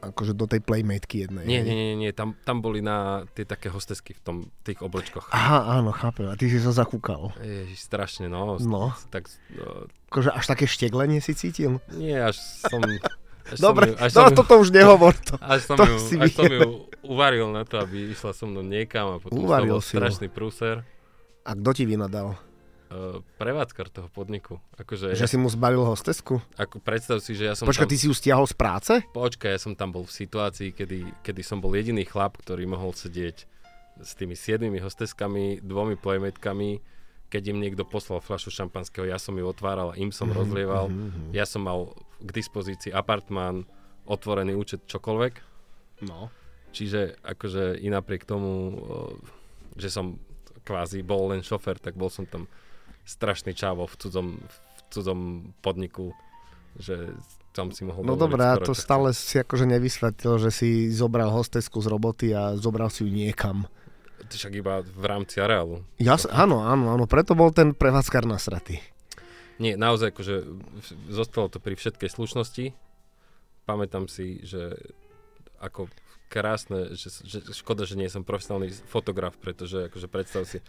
[0.00, 1.44] Akože do tej playmatky jednej.
[1.44, 5.28] Nie, nie, nie, nie tam, tam boli na tie také hostesky v tom, tých oblečkoch.
[5.28, 6.24] Aha, áno, chápem.
[6.24, 7.36] A ty si sa zakúkal.
[7.36, 8.56] Ježiš, strašne, no.
[8.56, 8.96] No.
[9.12, 9.28] Tak,
[9.60, 11.84] uh, Akože až také šteglenie si cítil?
[11.92, 12.80] nie, až som...
[13.50, 15.34] Až Dobre, ju, až no ju, toto už nehovor to.
[15.52, 18.62] až som to ju, si až som ju uvaril na to, aby išla so mnou
[18.62, 19.98] niekam a potom Uvaril si ju.
[19.98, 20.86] strašný prúser.
[21.42, 22.38] A kto ti vynadal?
[22.90, 24.58] Uh, prevádzkar toho podniku.
[24.74, 26.42] Akože, Že si mu zbalil hostesku?
[26.58, 27.92] ako predstav si, že ja som Počkaj, tam...
[27.94, 28.92] ty si ju stiahol z práce?
[29.14, 32.90] Počkaj, ja som tam bol v situácii, kedy, kedy som bol jediný chlap, ktorý mohol
[32.90, 33.46] sedieť
[34.02, 36.82] s tými siedmými hosteskami, dvomi playmatkami,
[37.30, 41.30] keď im niekto poslal fľašu šampanského, ja som ju otváral, im som rozlieval, mhm.
[41.30, 43.70] ja som mal k dispozícii apartmán,
[44.10, 45.34] otvorený účet, čokoľvek.
[46.10, 46.34] No.
[46.74, 48.68] Čiže akože i napriek tomu, o,
[49.78, 50.18] že som
[50.66, 52.50] kvázi bol len šofer, tak bol som tam
[53.10, 55.20] strašný čávo v cudzom, v cudzom
[55.58, 56.14] podniku,
[56.78, 57.10] že
[57.50, 61.82] tam si mohol No dobré, a to stále si akože nevysvetlil, že si zobral hostesku
[61.82, 63.66] z roboty a zobral si ju niekam.
[64.22, 65.82] To však iba v rámci areálu.
[65.98, 68.78] Ja, áno, áno, áno, preto bol ten prevádzkar nasratý.
[69.58, 70.34] Nie, naozaj akože
[71.10, 72.72] zostalo to pri všetkej slušnosti.
[73.66, 74.78] Pamätám si, že
[75.58, 75.90] ako
[76.30, 80.62] krásne, že, že škoda, že nie som profesionálny fotograf, pretože akože predstav si,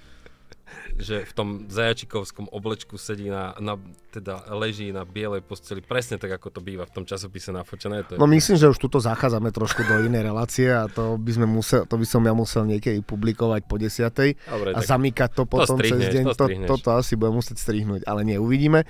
[1.07, 3.77] že v tom zajačikovskom oblečku sedí na, na,
[4.11, 8.03] teda leží na bielej posteli, presne tak, ako to býva v tom časopise nafočené.
[8.07, 11.31] To je, No myslím, že už tuto zachádzame trošku do inej relácie a to by,
[11.31, 15.43] sme musel, to by som ja musel niekedy publikovať po desiatej Dobre, a zamykať to
[15.47, 16.23] potom cez strihneš, deň.
[16.25, 16.45] to To,
[16.77, 18.83] toto asi budem musieť strihnúť, ale nie, uvidíme.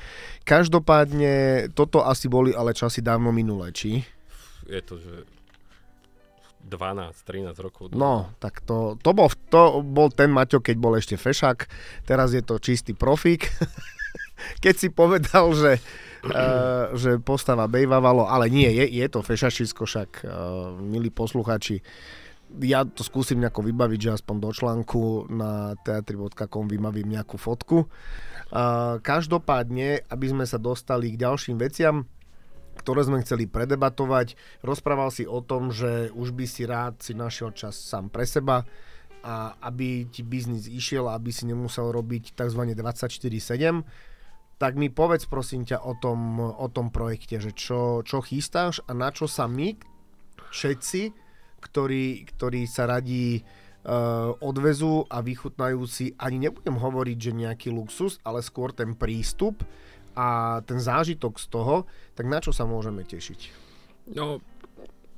[0.47, 4.03] Každopádne, toto asi boli ale časy dávno minulé, či?
[4.71, 5.13] je to, že
[6.65, 7.83] 12-13 rokov.
[7.97, 11.67] No, tak to, to, bol, to bol ten Maťo, keď bol ešte fešák,
[12.05, 13.49] teraz je to čistý profík.
[14.63, 15.81] keď si povedal, že,
[16.27, 20.31] uh, že postava bejvávalo, ale nie, je, je to fešačisko, však uh,
[20.79, 21.81] milí posluchači,
[22.59, 27.87] ja to skúsim nejako vybaviť, že aspoň do článku na teatri.com vymavím nejakú fotku.
[28.51, 32.03] Uh, každopádne, aby sme sa dostali k ďalším veciam,
[32.79, 34.39] ktoré sme chceli predebatovať.
[34.63, 38.63] Rozprával si o tom, že už by si rád si našiel čas sám pre seba
[39.21, 42.61] a aby ti biznis išiel, aby si nemusel robiť tzv.
[42.73, 43.85] 24-7.
[44.57, 48.93] Tak mi povedz prosím ťa o tom, o tom projekte, že čo, čo chystáš a
[48.93, 49.77] na čo sa my
[50.53, 51.01] všetci,
[51.61, 55.85] ktorí, ktorí sa radí uh, odvezú a vychutnajú
[56.17, 59.61] ani nebudem hovoriť, že nejaký luxus, ale skôr ten prístup
[60.15, 61.75] a ten zážitok z toho,
[62.15, 63.39] tak na čo sa môžeme tešiť?
[64.11, 64.43] No,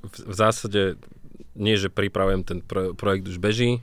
[0.04, 1.00] v, v zásade
[1.54, 3.82] nie, že pripravujem ten pro, projekt už beží.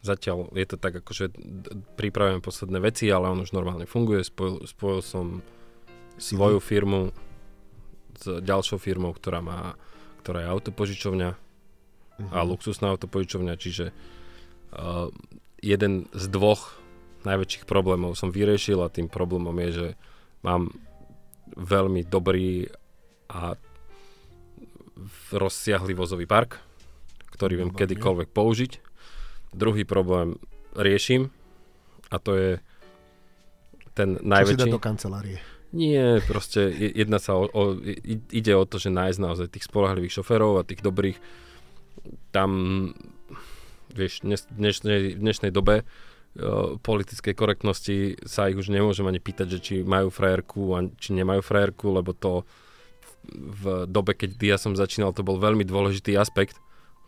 [0.00, 1.34] Zatiaľ je to tak, akože
[1.98, 4.22] pripravujem posledné veci, ale on už normálne funguje.
[4.22, 5.26] Spojil, spojil som
[6.16, 7.10] svoju firmu
[8.18, 9.74] s ďalšou firmou, ktorá má,
[10.22, 11.48] ktorá je autopožičovňa
[12.18, 12.34] Mhm.
[12.34, 13.94] a luxusná autopožičovňa, čiže
[14.74, 15.06] uh,
[15.62, 16.82] jeden z dvoch
[17.24, 19.88] najväčších problémov som vyriešil a tým problémom je, že
[20.44, 20.70] mám
[21.56, 22.70] veľmi dobrý
[23.30, 23.58] a
[25.30, 26.58] rozsiahly vozový park,
[27.34, 28.72] ktorý viem kedykoľvek použiť.
[29.54, 30.38] Druhý problém
[30.74, 31.30] riešim
[32.10, 32.50] a to je
[33.94, 34.70] ten Čo si najväčší.
[34.70, 35.38] do kancelárie?
[35.68, 37.76] Nie, proste je- jedná sa o, o,
[38.32, 41.18] ide o to, že nájsť naozaj tých spolahlivých šoférov a tých dobrých.
[42.32, 42.50] Tam
[43.92, 45.84] vieš, dnes, dnešnej, v dnešnej dobe
[46.82, 51.42] politickej korektnosti sa ich už nemôžem ani pýtať, že či majú frajerku a či nemajú
[51.42, 52.46] frajerku, lebo to
[53.34, 56.56] v dobe, keď ja som začínal, to bol veľmi dôležitý aspekt,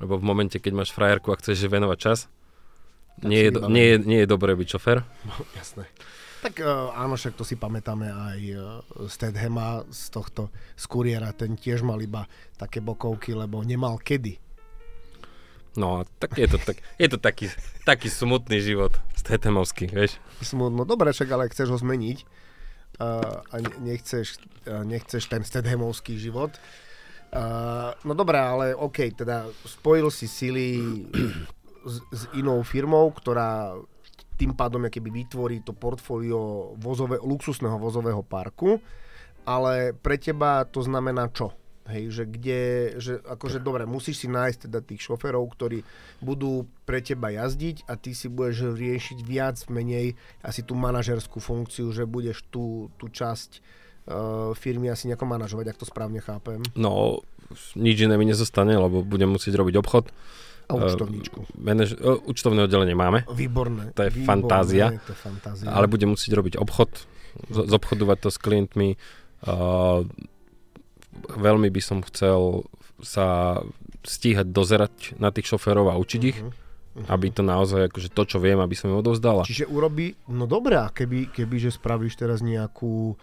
[0.03, 2.19] lebo v momente, keď máš frajerku a chceš venovať čas,
[3.21, 5.05] nie je, nie, je, nie je dobré byť šofer.
[5.29, 5.87] No, jasné.
[6.41, 8.61] Tak uh, áno, však to si pamätáme aj uh,
[9.13, 12.25] Stedhema z tohto z kuriéra, ten tiež mal iba
[12.57, 14.41] také bokovky, lebo nemal kedy.
[15.79, 17.47] No, tak je to, tak, je to taký,
[17.87, 20.19] taký smutný život, Stedhemovský, vieš.
[20.43, 22.19] Smutno, dobre, však ale chceš ho zmeniť
[22.99, 26.59] uh, a nechceš, uh, nechceš ten Stedhemovský život.
[27.31, 30.83] Uh, no dobré, ale OK, teda spojil si sily
[31.87, 33.79] s, s inou firmou, ktorá
[34.35, 38.81] tým pádom keby vytvorí to portfólio vozové, luxusného vozového parku,
[39.45, 41.60] ale pre teba to znamená čo?
[41.91, 42.63] Hej, že kde,
[42.97, 45.83] že akože dobre, musíš si nájsť teda tých šoferov, ktorí
[46.19, 51.91] budú pre teba jazdiť a ty si budeš riešiť viac menej asi tú manažerskú funkciu,
[51.91, 56.63] že budeš tú, tú časť uh, firmy asi nejako manažovať, ak to správne chápem.
[56.79, 57.21] No,
[57.75, 60.15] nič iné mi nezostane, lebo budem musieť robiť obchod
[60.71, 61.39] a účtovníčku.
[61.43, 63.27] Uh, manaž- uh, účtovné oddelenie máme.
[63.27, 63.91] Výborné.
[63.99, 64.87] To je výborné, fantázia.
[65.03, 65.67] To je fantázia.
[65.67, 66.91] Ale budem musieť robiť obchod,
[67.51, 68.89] z- zobchodovať to s klientmi.
[69.43, 70.07] Uh,
[71.29, 72.65] veľmi by som chcel
[73.01, 73.59] sa
[74.05, 76.39] stíhať dozerať na tých šoférov a učiť ich.
[76.41, 76.53] Uh-huh.
[77.07, 79.47] Aby to naozaj, akože to, čo viem, aby som im odovzdala.
[79.47, 83.15] Čiže urobí, no dobré, a keby, keby že spravíš teraz nejakú,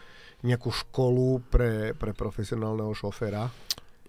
[0.47, 3.51] nejakú školu pre, pre profesionálneho šoféra,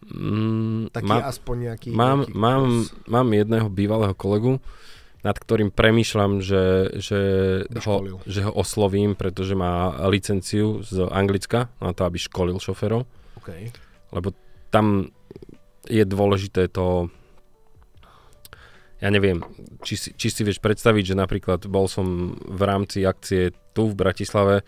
[0.06, 1.88] Mm, Taký má, aspoň nejaký...
[1.90, 2.64] Mám, nejaký mám,
[3.10, 4.62] mám jedného bývalého kolegu,
[5.26, 7.20] nad ktorým premýšľam, že, že,
[7.82, 13.04] ho, že ho oslovím, pretože má licenciu z Anglicka na to, aby školil šoferov.
[13.38, 13.70] Okay.
[14.10, 14.34] Lebo
[14.68, 15.10] tam
[15.88, 17.08] je dôležité to
[18.98, 19.38] ja neviem,
[19.86, 23.94] či si, či si vieš predstaviť, že napríklad bol som v rámci akcie tu v
[23.94, 24.66] Bratislave,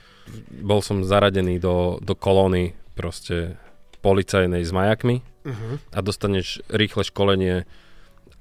[0.62, 3.58] bol som zaradený do, do kolóny proste
[4.00, 5.82] policajnej s majakmi uh-huh.
[5.90, 7.66] a dostaneš rýchle školenie,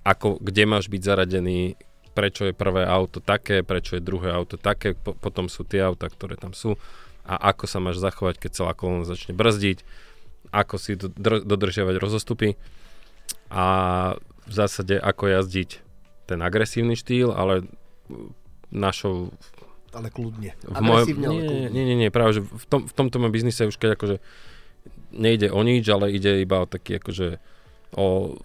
[0.06, 1.74] ako, kde máš byť zaradený,
[2.14, 6.06] prečo je prvé auto také, prečo je druhé auto také, po, potom sú tie auta,
[6.06, 6.78] ktoré tam sú
[7.26, 9.82] a ako sa máš zachovať, keď celá kolóna začne brzdiť,
[10.50, 12.58] ako si dodr- dodržiavať rozostupy
[13.50, 13.66] a
[14.50, 15.70] v zásade ako jazdiť
[16.26, 17.66] ten agresívny štýl, ale
[18.70, 19.34] našou
[19.90, 20.54] ale kľudne.
[20.70, 21.70] Mojom, nie, ale kľudne.
[21.74, 24.18] Nie, nie, nie, práve, že v, tom, v tomto mojom biznise už keď akože
[25.10, 27.42] nejde o nič, ale ide iba o taký akože
[27.98, 28.38] o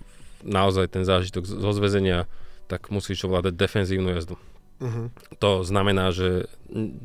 [0.45, 2.25] naozaj ten zážitok zo zväzenia,
[2.69, 4.37] tak musíš ovládať defenzívnu jazdu.
[4.81, 5.09] Uh-huh.
[5.41, 6.49] To znamená, že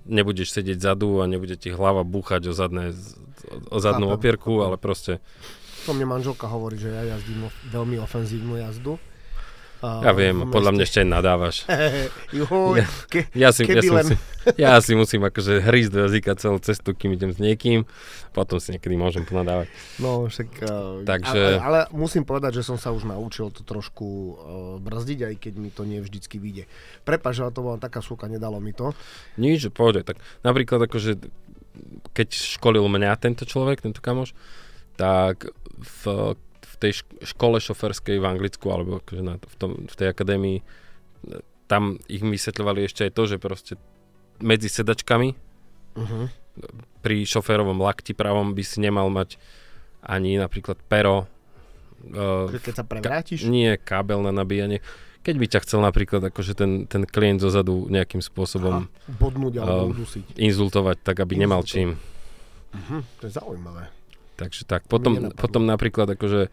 [0.08, 2.96] nebudeš sedieť zadu a nebude ti hlava búchať o, zadné,
[3.72, 4.20] o zadnú Chápem.
[4.20, 5.24] opierku, ale proste...
[5.88, 9.00] To mne manželka hovorí, že ja jazdím veľmi ofenzívnu jazdu
[9.80, 11.58] ja viem, podľa mňa ešte aj nadávaš.
[13.12, 14.04] Ke, ja, si, ja, si len...
[14.04, 14.18] musím,
[14.60, 17.88] ja si musím akože hrísť do jazyka celú cestu, kým idem s niekým,
[18.36, 19.72] potom si niekedy môžem ponadávať.
[20.04, 20.50] No, však...
[20.68, 21.64] Uh, Takže...
[21.64, 24.36] Ale, ale musím povedať, že som sa už naučil to trošku uh,
[24.84, 26.68] brzdiť, aj keď mi to nie vždycky vyjde.
[27.08, 28.92] Prepač, ale to bola taká súka, nedalo mi to.
[29.40, 31.24] Nič, pohode, tak napríklad akože
[32.14, 34.34] keď školil mňa tento človek, tento kamoš,
[35.00, 36.04] tak v
[36.80, 40.64] tej škole šoferskej v Anglicku, alebo akože na, v, tom, v tej akadémii,
[41.68, 43.74] tam ich vysvetľovali ešte aj to, že proste
[44.40, 45.30] medzi sedačkami
[46.00, 46.26] uh-huh.
[47.04, 49.36] pri šoférovom lakti pravom by si nemal mať
[50.00, 51.28] ani napríklad pero.
[52.00, 53.44] Uh, keď sa prevrátiš?
[53.44, 54.80] Ka- nie, kábel na nabíjanie.
[55.30, 59.86] Keď by ťa chcel napríklad akože ten, ten klient zozadu nejakým spôsobom Aha, bodnúť alebo
[59.86, 60.42] uh, udusiť.
[60.42, 61.44] Inzultovať, tak aby inzultovať.
[61.46, 61.90] nemal čím.
[62.74, 63.94] Uh-huh, to je zaujímavé.
[64.42, 66.50] Takže tak, potom, potom napríklad akože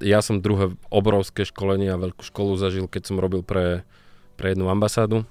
[0.00, 3.84] ja som druhé obrovské školenie a veľkú školu zažil, keď som robil pre,
[4.40, 5.28] pre jednu ambasádu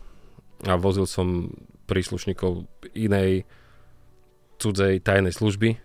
[0.66, 1.54] a vozil som
[1.86, 2.66] príslušníkov
[2.98, 3.46] inej
[4.58, 5.78] cudzej tajnej služby,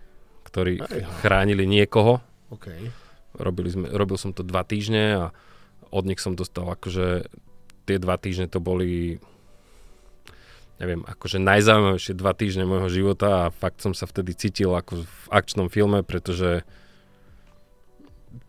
[0.49, 2.23] ktorí Aj, chránili niekoho.
[2.49, 2.89] Okay.
[3.37, 5.23] Robili sme, robil som to dva týždne a
[5.91, 7.27] od nich som dostal akože
[7.85, 9.19] tie dva týždne to boli
[10.81, 15.25] neviem, akože najzaujímavejšie dva týždne môjho života a fakt som sa vtedy cítil ako v
[15.29, 16.65] akčnom filme, pretože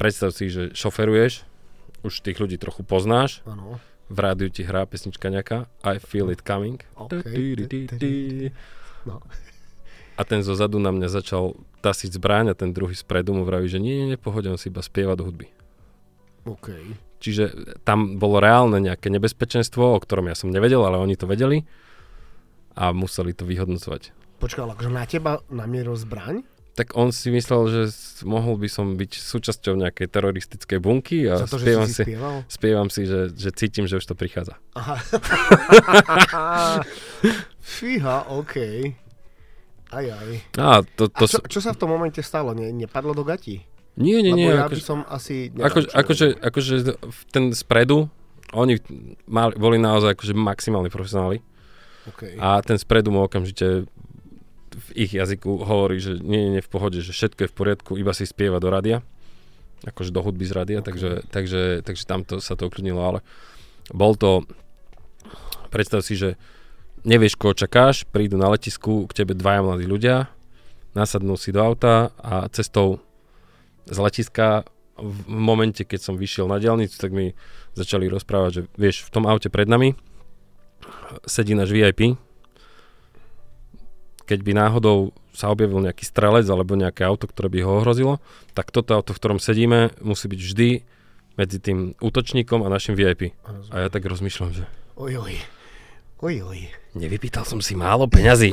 [0.01, 1.45] predstav si, že šoferuješ,
[2.01, 3.77] už tých ľudí trochu poznáš, ano.
[4.09, 6.81] v rádiu ti hrá pesnička nejaká I feel it coming.
[6.97, 8.49] Okay.
[9.05, 9.21] No.
[10.17, 11.53] A ten zo zadu na mňa začal
[11.85, 14.71] tasiť zbráň a ten druhý spredu mu vraví, že nie, nie, nie, pohodě, on si
[14.71, 15.51] iba spieva do hudby.
[16.43, 16.99] Okay.
[17.19, 21.63] Čiže tam bolo reálne nejaké nebezpečenstvo, o ktorom ja som nevedel, ale oni to vedeli
[22.75, 24.11] a museli to vyhodnocovať.
[24.39, 26.43] Počkaj, akože na teba namieril zbraň?
[26.73, 27.83] Tak on si myslel, že
[28.25, 32.37] mohol by som byť súčasťou nejakej teroristickej bunky a Za to, spievam, si si spieval?
[32.49, 34.57] spievam si, že, že cítim, že už to prichádza.
[34.73, 34.97] Aha.
[37.61, 38.57] Fíha, OK.
[39.93, 40.31] Aj, aj.
[40.57, 42.57] A to, A to čo, sú- čo sa v tom momente stalo?
[42.57, 43.61] Ne, nepadlo do gatí?
[43.95, 44.49] Nie, nie, nie.
[44.49, 45.53] Lebo ja by akože- som asi...
[45.53, 48.09] Ako, čo- akože, akože v ten spredu,
[48.53, 48.81] oni
[49.25, 51.41] mali, boli naozaj akože maximálni profesionáli
[52.03, 52.35] Okay.
[52.35, 53.87] a ten spredu mu okamžite
[54.75, 58.11] v ich jazyku hovorí, že nie, nie, v pohode, že všetko je v poriadku, iba
[58.11, 59.07] si spieva do rádia,
[59.87, 60.91] akože do hudby z rádia, Ok.
[60.91, 63.21] takže, takže, takže tam to, sa to uklidnilo, ale
[63.95, 64.43] bol to,
[65.71, 66.35] predstav si, že
[67.07, 70.27] nevieš, koho čakáš, prídu na letisku k tebe dvaja mladí ľudia,
[70.99, 72.99] nasadnú si do auta a cestou
[73.87, 74.67] z letiska
[74.99, 77.33] v momente, keď som vyšiel na diálnicu, tak mi
[77.75, 79.97] začali rozprávať, že vieš, v tom aute pred nami
[81.25, 82.17] sedí náš VIP.
[84.23, 88.15] Keď by náhodou sa objavil nejaký strelec alebo nejaké auto, ktoré by ho ohrozilo,
[88.53, 90.69] tak toto auto, v ktorom sedíme, musí byť vždy
[91.41, 93.33] medzi tým útočníkom a našim VIP.
[93.73, 94.65] A ja tak rozmýšľam, že
[95.01, 95.35] Oj, oj.
[96.21, 96.82] Oj, oj.
[96.93, 98.53] Nevypýtal som si málo peňazí.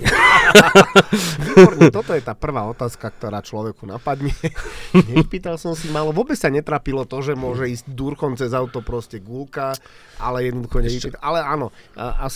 [1.45, 4.31] Výborne, toto je tá prvá otázka, ktorá človeku napadne.
[5.11, 9.19] Nepýtal som si málo, vôbec sa netrapilo to, že môže ísť durchom cez auto proste
[9.19, 9.75] gulka,
[10.17, 11.19] ale jednoducho nevypýtal.
[11.19, 11.67] Ale áno,
[11.99, 12.27] a, a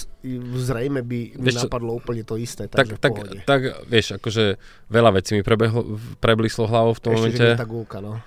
[0.60, 3.40] zrejme by mi Vieš napadlo úplne to isté, tak, tak, pohode.
[3.48, 4.60] tak, vieš, akože
[4.92, 7.48] veľa vecí mi prebehlo, preblíslo hlavou v tom Ešte, momente.
[7.48, 8.20] že tá gulka, no.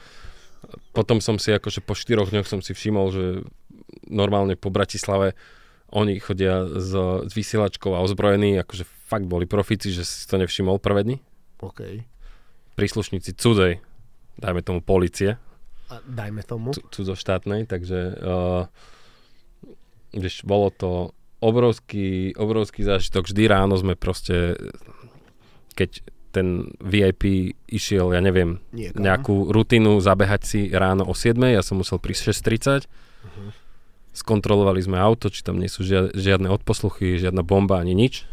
[0.96, 3.24] Potom som si akože po štyroch dňoch som si všimol, že
[4.08, 5.36] normálne po Bratislave
[5.88, 6.90] oni chodia s,
[7.24, 11.16] s vysielačkou a ozbrojení, akože fakt boli profíci, že si to nevšimol prvé dni.
[11.62, 12.02] OK.
[12.74, 13.78] Príslušníci cudzej,
[14.36, 15.38] dajme tomu policie,
[15.86, 16.74] A dajme tomu.
[16.74, 18.66] cu- cudzoštátnej, takže uh,
[20.12, 20.90] vieš, bolo to
[21.38, 23.28] obrovský, obrovský zážitok.
[23.28, 24.56] Vždy ráno sme proste,
[25.72, 29.00] keď ten VIP išiel, ja neviem, Niekam.
[29.00, 32.84] nejakú rutinu zabehať si ráno o 7, ja som musel prísť 6.30.
[33.24, 33.48] Mhm.
[34.16, 38.24] Skontrolovali sme auto, či tam nie sú žia- žiadne odposluchy, žiadna bomba ani nič.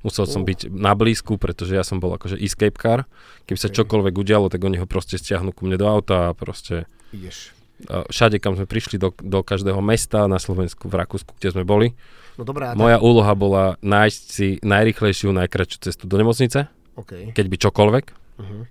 [0.00, 3.04] Musel som byť na blízku, pretože ja som bol akože escape car.
[3.44, 3.76] Keby sa Ok.
[3.82, 7.52] čokoľvek udialo, tak oni ho proste stiahnu ku mne do auta a proste Ideš.
[7.84, 11.92] všade, kam sme prišli, do, do každého mesta na Slovensku, v Rakúsku, kde sme boli.
[12.38, 17.36] No dobrá, tak, Moja úloha bola nájsť si najrychlejšiu, najkračšiu cestu do nemocnice, OK.
[17.36, 18.04] keď by čokoľvek.
[18.40, 18.62] Uh-huh.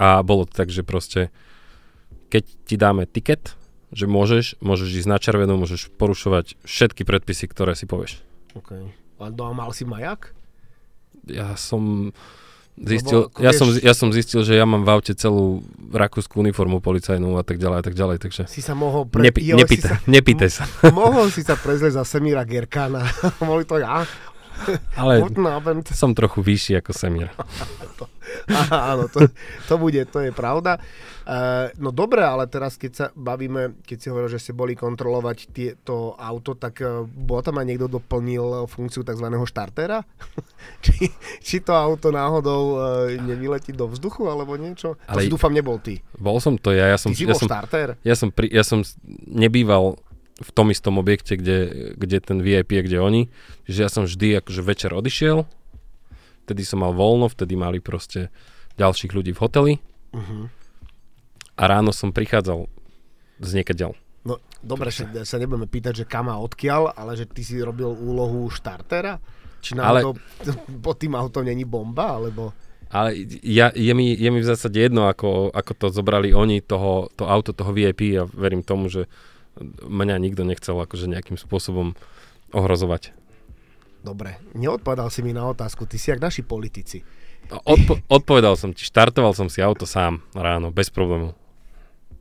[0.00, 1.28] A bolo to tak, že proste,
[2.32, 3.58] keď ti dáme tiket,
[3.90, 8.22] že môžeš, môžeš ísť na červenú, môžeš porušovať všetky predpisy, ktoré si povieš.
[8.54, 8.70] OK.
[9.20, 10.32] A no, a mal si majak?
[11.28, 12.14] Ja som
[12.80, 15.60] zistil, Lebo, ja, som, ja som zistil, že ja mám v aute celú
[15.92, 19.04] rakúsku uniformu policajnú a tak ďalej a tak ďalej, takže Si sa mohol...
[19.04, 19.20] Pre...
[19.20, 19.96] nepi, Jo, si nepýtaj, sa...
[20.08, 20.64] nepýtaj sa.
[20.94, 23.04] mohol si sa prezlieť za Semíra Gerkána.
[23.44, 24.06] Mohli to ja.
[25.00, 25.24] Ale
[25.90, 27.28] som trochu vyšší ako Semir.
[28.50, 29.26] Aha, áno, to,
[29.66, 30.78] to bude, to je pravda.
[31.26, 35.38] Uh, no dobre, ale teraz keď sa bavíme, keď si hovoril, že ste boli kontrolovať
[35.50, 39.26] tie, to auto, tak uh, bol tam aj niekto doplnil funkciu tzv.
[39.46, 40.02] štartéra?
[40.84, 41.10] či,
[41.42, 42.82] či to auto náhodou uh,
[43.14, 44.98] nevyletí do vzduchu alebo niečo?
[45.06, 46.02] To Ale- si dúfam nebol ty.
[46.18, 47.88] Bol som to ja, ja som, Ty si ja bol som, štartér?
[48.02, 48.82] ja som, pri, ja som
[49.26, 49.98] nebýval
[50.40, 53.22] v tom istom objekte, kde, kde ten VIP je, kde oni.
[53.68, 55.44] Čiže ja som vždy akože večer odišiel,
[56.48, 58.32] vtedy som mal voľno, vtedy mali proste
[58.80, 59.74] ďalších ľudí v hoteli
[60.10, 60.50] Uh-huh.
[61.54, 62.66] a ráno som prichádzal
[63.38, 63.94] z niekiaľ.
[64.26, 67.86] No dobre, že sa nebudeme pýtať, že kam a odkiaľ, ale že ty si robil
[67.86, 69.22] úlohu štartéra?
[69.62, 70.18] Či Ale- náhodou
[70.82, 72.50] pod tým autom není bomba, alebo...
[72.90, 73.14] Ale
[73.46, 77.22] ja, je, mi, je mi v zásade jedno, ako, ako to zobrali oni, toho, to
[77.22, 79.06] auto, toho VIP a verím tomu, že
[79.82, 81.94] mňa nikto nechcel akože nejakým spôsobom
[82.50, 83.12] ohrozovať.
[84.00, 87.04] Dobre, neodpovedal si mi na otázku, ty si jak naši politici.
[87.62, 91.36] Odpo- odpovedal som ti, štartoval som si auto sám ráno, bez problémov.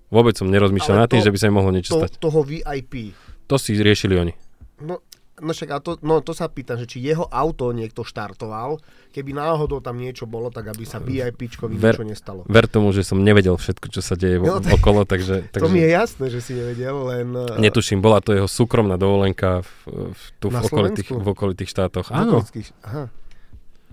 [0.09, 2.17] Vôbec som nerozmýšľal Ale nad tým, to- že by sa mi mohlo niečo To, stať.
[2.17, 3.13] toho VIP.
[3.45, 4.33] To si riešili oni.
[4.81, 4.99] No,
[5.39, 9.31] no však, a to, no to sa pýtam, že či jeho auto niekto štartoval, keby
[9.31, 12.41] náhodou tam niečo bolo, tak aby sa VIPčkovi Ver- niečo nestalo.
[12.45, 15.79] Ver tomu, že som nevedel všetko, čo sa deje No, tak- okolo, takže, To mi
[15.79, 17.27] takže je jasné, že si nevedel, len...
[17.33, 19.71] eh, netuším, bola to jeho súkromná dovolenka v,
[20.11, 22.11] v, tu v okolitých, v okolitých štátoch.
[22.11, 22.45] Áno,
[22.85, 23.09] Aha.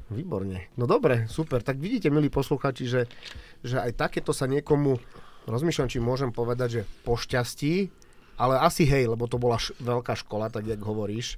[0.07, 0.71] Výborne.
[0.79, 1.67] No dobre, super.
[1.67, 3.11] Tak vidíte, milí posluchači, že,
[3.67, 5.03] že aj takéto sa niekomu,
[5.51, 7.91] rozmýšľam, či môžem povedať, že pošťastí,
[8.37, 11.37] ale asi hej, lebo to bola š- veľká škola, tak jak hovoríš.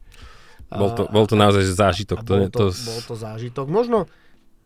[0.68, 2.16] bol to, bol to naozaj zážitok.
[2.16, 3.66] A To, bol, to, to, bol to zážitok.
[3.66, 4.04] Možno,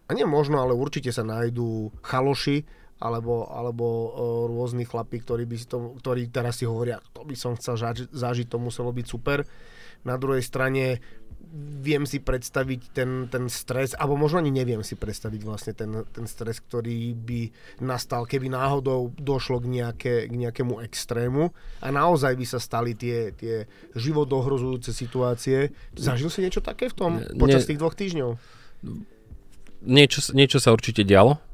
[0.04, 2.66] a nie možno, ale určite sa nájdú chaloši,
[3.02, 4.06] alebo, alebo o,
[4.46, 8.06] rôzni chlapí, ktorí, by si to, ktorí teraz si hovoria, to by som chcel zaži-
[8.14, 9.42] zažiť, to muselo byť super.
[10.06, 11.02] Na druhej strane
[11.82, 16.24] viem si predstaviť ten, ten stres, alebo možno ani neviem si predstaviť vlastne ten, ten
[16.24, 17.40] stres, ktorý by
[17.84, 21.52] nastal, keby náhodou došlo k, nejaké, k nejakému extrému
[21.84, 25.74] a naozaj by sa stali tie, tie životohrozujúce situácie.
[25.92, 28.30] Zažil si niečo také v tom počas tých dvoch týždňov?
[29.82, 31.51] Niečo, niečo sa určite dialo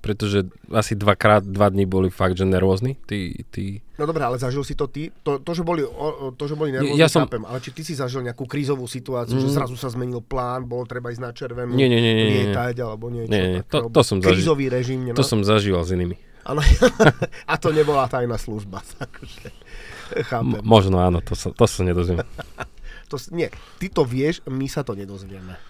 [0.00, 2.96] pretože asi dvakrát, dva dní boli fakt, že nervózni.
[3.04, 3.84] Tí, tí...
[4.00, 5.12] No dobré, ale zažil si to ty?
[5.22, 7.28] To, to že boli, o, to, že boli nervózni, ja som...
[7.28, 9.44] chápem, ale či ty si zažil nejakú krízovú situáciu, mm.
[9.44, 12.76] že zrazu sa zmenil plán, bolo treba ísť na červenú, nie, nie, nie, nie, lietať,
[12.80, 13.28] alebo niečo.
[13.28, 15.12] Nie, nie, to, to som krízový režim.
[15.12, 16.16] To som zažíval s inými.
[16.48, 16.64] Ano,
[17.52, 18.80] a to nebola tajná služba.
[18.80, 19.52] Takže,
[20.32, 20.56] chápem.
[20.56, 22.24] M- možno áno, to sa, to sa nedozviem.
[23.12, 25.60] to, nie, ty to vieš, my sa to nedozvieme.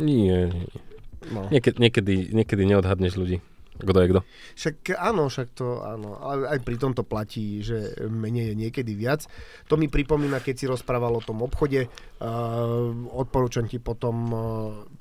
[0.00, 0.66] Nie, nie.
[1.30, 1.48] No.
[1.48, 3.40] Niekedy, niekedy, niekedy neodhadneš ľudí.
[3.74, 4.20] Kto je kto?
[4.54, 6.14] Však áno, však to áno.
[6.22, 9.26] Ale aj pri tomto platí, že menej je niekedy viac.
[9.66, 11.90] To mi pripomína, keď si rozprával o tom obchode.
[12.22, 14.40] Uh, odporúčam ti potom uh,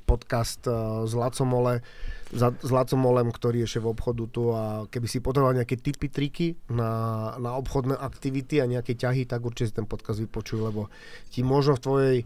[0.09, 1.85] podcast uh, s Lacomole,
[2.33, 6.57] za, s Lacomolem, ktorý je šéf obchodu tu a keby si potreboval nejaké tipy, triky
[6.73, 10.89] na, na obchodné aktivity a nejaké ťahy, tak určite si ten podcast vypočuj, lebo
[11.29, 12.17] ti možno v tvojej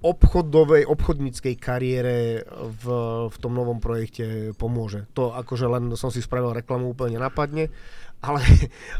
[0.00, 2.84] obchodovej, obchodníckej kariére v,
[3.28, 5.04] v tom novom projekte pomôže.
[5.12, 7.68] To akože len som si spravil reklamu úplne napadne,
[8.24, 8.40] ale,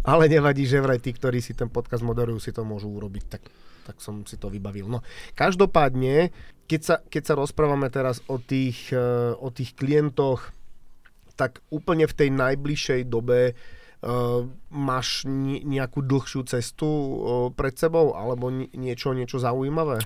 [0.05, 3.25] ale nevadí, že vraj tí, ktorí si ten podcast moderujú, si to môžu urobiť.
[3.33, 3.43] Tak,
[3.89, 4.93] tak som si to vybavil.
[4.93, 5.01] No,
[5.33, 6.37] každopádne,
[6.69, 10.53] keď sa, keď sa rozprávame teraz o tých, eh, o tých klientoch,
[11.33, 13.57] tak úplne v tej najbližšej dobe
[14.01, 17.13] Uh, máš nejakú dlhšiu cestu uh,
[17.53, 20.01] pred sebou alebo niečo, niečo zaujímavé?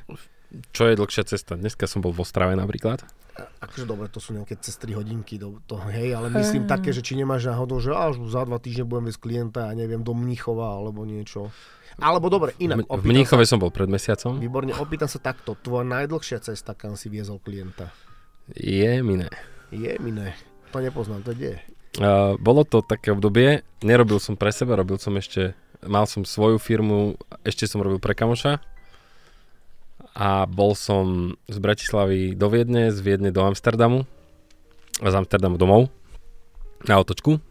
[0.70, 1.58] Čo je dlhšia cesta?
[1.58, 3.02] Dneska som bol v Ostrave napríklad.
[3.34, 7.02] Akože dobre, to sú nejaké cez 3 hodinky do toho, hej, ale myslím také, že
[7.02, 10.78] či nemáš náhodou, že až za dva týždne budem viesť klienta, ja neviem, do Mníchova
[10.78, 11.50] alebo niečo.
[11.98, 12.86] Alebo dobre, inak.
[12.86, 14.38] V Mníchove sa, som bol pred mesiacom.
[14.38, 17.90] Výborne, opýtam sa takto, tvoja najdlhšia cesta, kam si viezol klienta?
[18.54, 19.26] Je miné.
[19.74, 20.38] Je miné.
[20.70, 21.58] To nepoznám, to je.
[21.98, 25.54] Uh, bolo to také obdobie, nerobil som pre seba, robil som ešte,
[25.86, 27.14] mal som svoju firmu,
[27.46, 28.58] ešte som robil pre kamoša,
[30.14, 34.06] a bol som z Bratislavy do Viedne, z Viedne do Amsterdamu
[35.02, 35.90] a z Amsterdamu domov
[36.86, 37.42] na otočku.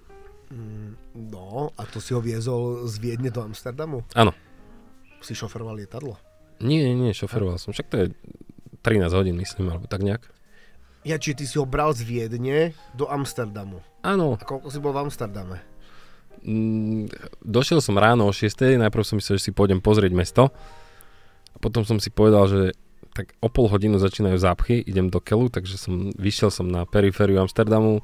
[0.47, 0.95] Mm,
[1.27, 4.07] no, a to si ho viezol z Viedne do Amsterdamu?
[4.15, 4.31] Áno.
[5.19, 6.15] Si šoferoval lietadlo?
[6.63, 7.75] Nie, nie, šoferoval som.
[7.75, 8.05] Však to je
[8.79, 10.23] 13 hodín, myslím, alebo tak nejak.
[11.03, 13.83] Ja, či ty si ho bral z Viedne do Amsterdamu?
[14.07, 14.39] Áno.
[14.39, 15.59] A koľko si bol v Amsterdame?
[16.47, 17.11] Mm,
[17.43, 18.79] došiel som ráno o 6.
[18.79, 20.47] Najprv som myslel, že si pôjdem pozrieť mesto
[21.53, 22.61] a potom som si povedal, že
[23.13, 27.37] tak o pol hodinu začínajú zápchy, idem do Kelu, takže som, vyšiel som na perifériu
[27.45, 28.01] Amsterdamu,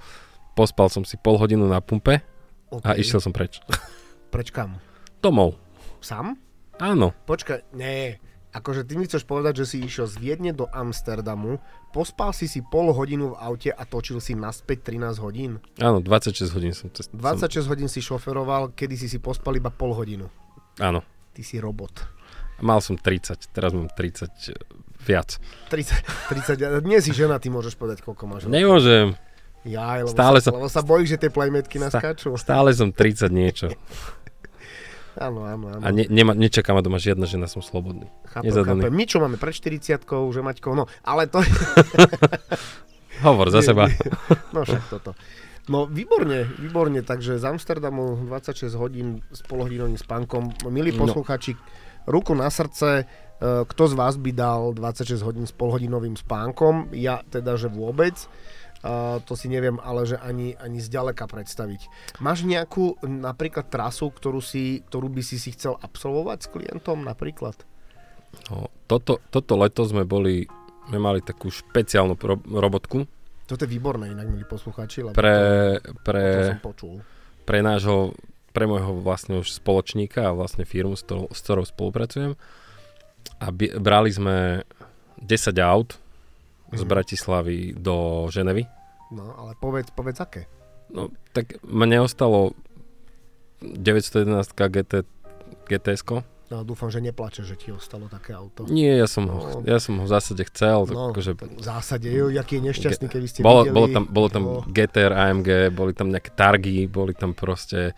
[0.54, 2.22] pospal som si pol hodinu na pumpe
[2.70, 2.86] okay.
[2.86, 3.58] a išiel som preč.
[4.34, 4.78] Preč kam?
[5.26, 5.58] Domov.
[6.06, 6.38] Sám?
[6.78, 7.12] Áno.
[7.26, 8.22] Počkaj, nie.
[8.50, 11.58] Akože ty mi chceš povedať, že si išiel z Viedne do Amsterdamu,
[11.94, 15.62] pospal si si pol hodinu v aute a točil si naspäť 13 hodín?
[15.82, 16.90] Áno, 26 hodín som...
[16.90, 17.70] Cest, 26 som...
[17.74, 20.30] hodín si šoferoval, kedy si si pospal iba pol hodinu.
[20.82, 21.06] Áno.
[21.34, 22.19] Ty si robot.
[22.60, 24.58] Mal som 30, teraz mám 30 e,
[25.04, 25.40] viac.
[25.72, 28.42] 30, 30, nie si žena, ty môžeš povedať, koľko máš.
[28.52, 29.16] Nemôžem.
[29.68, 32.32] Ja, lebo, stále sa, som, lebo sa bojíš, že tie playmetky naskáču.
[32.40, 33.68] Stále som 30 niečo.
[35.26, 35.84] áno, áno, áno.
[35.84, 38.08] A ne, nema, nečaká ma doma žiadna žena, som slobodný.
[38.32, 38.92] Chápem, chápem.
[38.92, 41.44] My čo máme pred 40 že Maťko, no, ale to...
[43.24, 43.92] Hovor za seba.
[44.56, 45.12] no však toto.
[45.70, 50.66] No výborne, výborne, takže z Amsterdamu 26 hodín s polhodinovým spánkom.
[50.72, 51.62] Milí posluchači, no
[52.10, 53.06] ruku na srdce, e,
[53.40, 56.92] kto z vás by dal 26 hodín s polhodinovým spánkom?
[56.98, 58.18] Ja teda, že vôbec.
[58.80, 61.92] Uh, to si neviem, ale že ani, ani zďaleka predstaviť.
[62.24, 67.60] Máš nejakú napríklad trasu, ktorú, si, ktorú by si si chcel absolvovať s klientom napríklad?
[68.48, 70.48] No, toto, toto leto sme boli,
[70.88, 73.04] sme mali takú špeciálnu pro, robotku.
[73.50, 75.04] Toto je výborné inak, milí poslucháči.
[75.04, 75.36] Lebo pre,
[75.84, 76.94] to, pre, to som počul.
[77.44, 78.16] Pre nášho
[78.52, 82.34] pre môjho vlastne už spoločníka a vlastne firmu, s ktorou, s ktorou spolupracujem.
[83.40, 84.66] A by, brali sme
[85.22, 86.00] 10 aut
[86.74, 86.90] z mhm.
[86.90, 88.64] Bratislavy do Ženevy.
[89.10, 90.46] No, ale povedz, povedz aké.
[90.90, 92.54] No, tak mne ostalo
[93.62, 95.06] 911 GT,
[95.70, 96.02] gts
[96.50, 98.66] No dúfam, že neplače, že ti ostalo také auto.
[98.66, 100.90] Nie, ja som, no, ho, ja som ho v zásade chcel.
[100.90, 103.78] No, akože, v zásade, jo, aký je nešťastný, keby ste bolo, videli.
[103.78, 104.66] Bolo tam, bolo tam oh.
[104.66, 107.94] GTR, AMG, boli tam nejaké targy, boli tam proste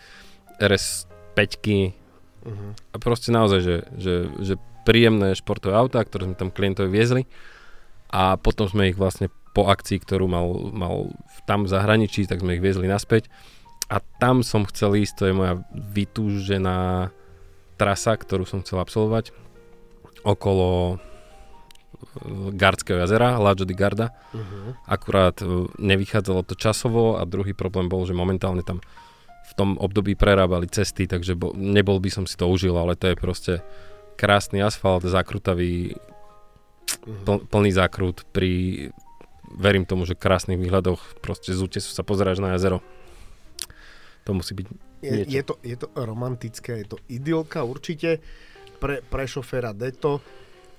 [0.61, 1.41] RS5
[2.45, 2.71] uh-huh.
[2.93, 4.53] a proste naozaj, že, že, že
[4.85, 7.23] príjemné športové autá, ktoré sme tam klientovi viezli
[8.13, 10.95] a potom sme ich vlastne po akcii, ktorú mal, mal
[11.43, 13.27] tam v zahraničí, tak sme ich viezli naspäť
[13.91, 17.11] a tam som chcel ísť, to je moja vytúžená
[17.75, 19.35] trasa, ktorú som chcel absolvovať
[20.21, 21.01] okolo
[22.55, 24.11] Gardského jazera, Lago di Garda.
[24.33, 24.73] Uh-huh.
[24.89, 28.81] Akurát e, nevychádzalo to časovo a druhý problém bol, že momentálne tam
[29.51, 33.11] v tom období prerábali cesty, takže bo, nebol by som si to užil, ale to
[33.11, 33.53] je proste
[34.15, 35.99] krásny asfalt, zakrutavý,
[37.01, 37.23] Mhm.
[37.25, 38.51] pl, plný zákrut pri,
[39.57, 42.79] verím tomu, že krásnych výhľadoch, proste z útesu sa pozeráš na jazero.
[44.23, 44.67] To musí byť
[45.01, 45.31] Je, niečo.
[45.33, 48.21] je, to, je to romantické, je to idylka určite
[48.77, 50.21] pre, pre šoféra Deto.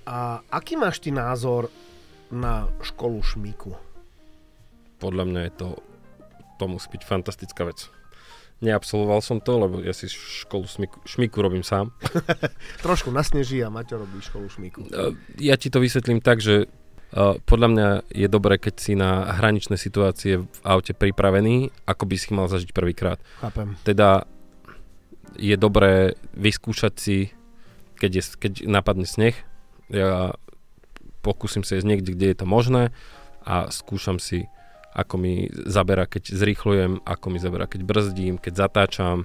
[0.06, 1.70] A aký máš ty názor
[2.30, 3.74] na školu šmiku?
[5.02, 5.68] podľa mňa je to,
[6.62, 7.90] to musí byť fantastická vec.
[8.62, 11.90] Neabsolvoval som to, lebo ja si školu šmiku, šmiku robím sám.
[12.86, 14.86] Trošku nasneží a Maťo robí školu šmiku.
[14.86, 19.34] E, Ja ti to vysvetlím tak, že uh, podľa mňa je dobré, keď si na
[19.34, 23.18] hraničné situácie v aute pripravený, ako by si ich mal zažiť prvýkrát.
[23.42, 23.74] Chápem.
[23.82, 24.30] Teda
[25.34, 27.18] je dobré vyskúšať si,
[27.98, 29.34] keď, je, keď napadne sneh,
[29.90, 30.38] ja
[31.22, 32.94] pokúsim sa ísť niekde, kde je to možné
[33.42, 34.46] a skúšam si,
[34.92, 39.24] ako mi zabera, keď zrýchlujem, ako mi zabera, keď brzdím, keď zatáčam.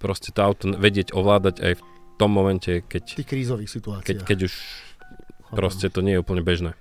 [0.00, 1.82] Proste to auto vedieť ovládať aj v
[2.18, 4.26] tom momente, keď, tých krízových keď, situáciách.
[4.26, 5.56] keď už Chápem.
[5.56, 6.74] proste to nie je úplne bežné.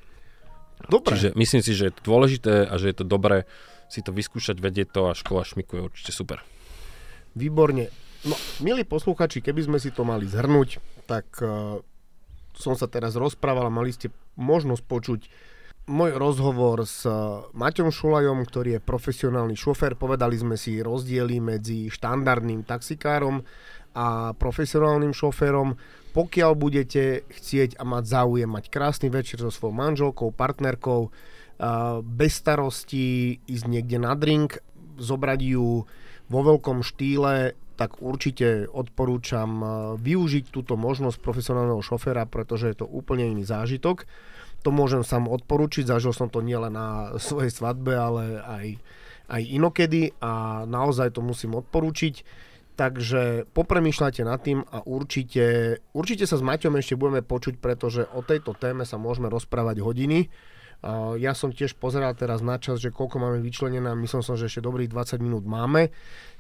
[0.90, 3.46] Dobre, Čiže myslím si, že je to dôležité a že je to dobré
[3.92, 6.40] si to vyskúšať, vedieť to a škola šmiku je určite super.
[7.36, 7.92] výborne.
[8.24, 10.80] No, milí posluchači, keby sme si to mali zhrnúť,
[11.10, 11.82] tak uh,
[12.56, 15.22] som sa teraz rozprával a mali ste možnosť počuť
[15.92, 20.00] môj rozhovor s uh, Maťom Šulajom, ktorý je profesionálny šofér.
[20.00, 23.44] Povedali sme si rozdiely medzi štandardným taxikárom
[23.92, 25.76] a profesionálnym šoférom.
[26.16, 32.40] Pokiaľ budete chcieť a mať záujem mať krásny večer so svojou manželkou, partnerkou, uh, bez
[32.40, 34.64] starostí ísť niekde na drink,
[34.96, 35.84] zobrať ju
[36.32, 39.70] vo veľkom štýle, tak určite odporúčam uh,
[40.00, 44.08] využiť túto možnosť profesionálneho šoféra, pretože je to úplne iný zážitok.
[44.62, 48.68] To môžem sám odporúčiť, zažil som to nielen na svojej svadbe, ale aj,
[49.34, 52.50] aj inokedy a naozaj to musím odporúčiť.
[52.72, 58.26] Takže popremýšľajte nad tým a určite, určite sa s Maťom ešte budeme počuť, pretože o
[58.26, 60.34] tejto téme sa môžeme rozprávať hodiny.
[61.22, 64.50] Ja som tiež pozeral teraz na čas, že koľko máme vyčlenené a myslím som, že
[64.50, 65.94] ešte dobrých 20 minút máme.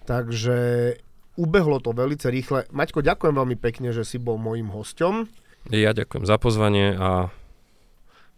[0.10, 0.98] Takže
[1.38, 2.66] ubehlo to veľmi rýchle.
[2.74, 5.30] Maťko, ďakujem veľmi pekne, že si bol môjim hosťom.
[5.70, 7.30] Ja ďakujem za pozvanie a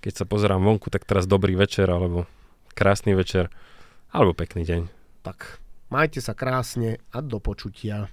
[0.03, 2.27] keď sa pozerám vonku, tak teraz dobrý večer, alebo
[2.75, 3.47] krásny večer,
[4.11, 4.81] alebo pekný deň.
[5.23, 8.11] Tak majte sa krásne a do počutia.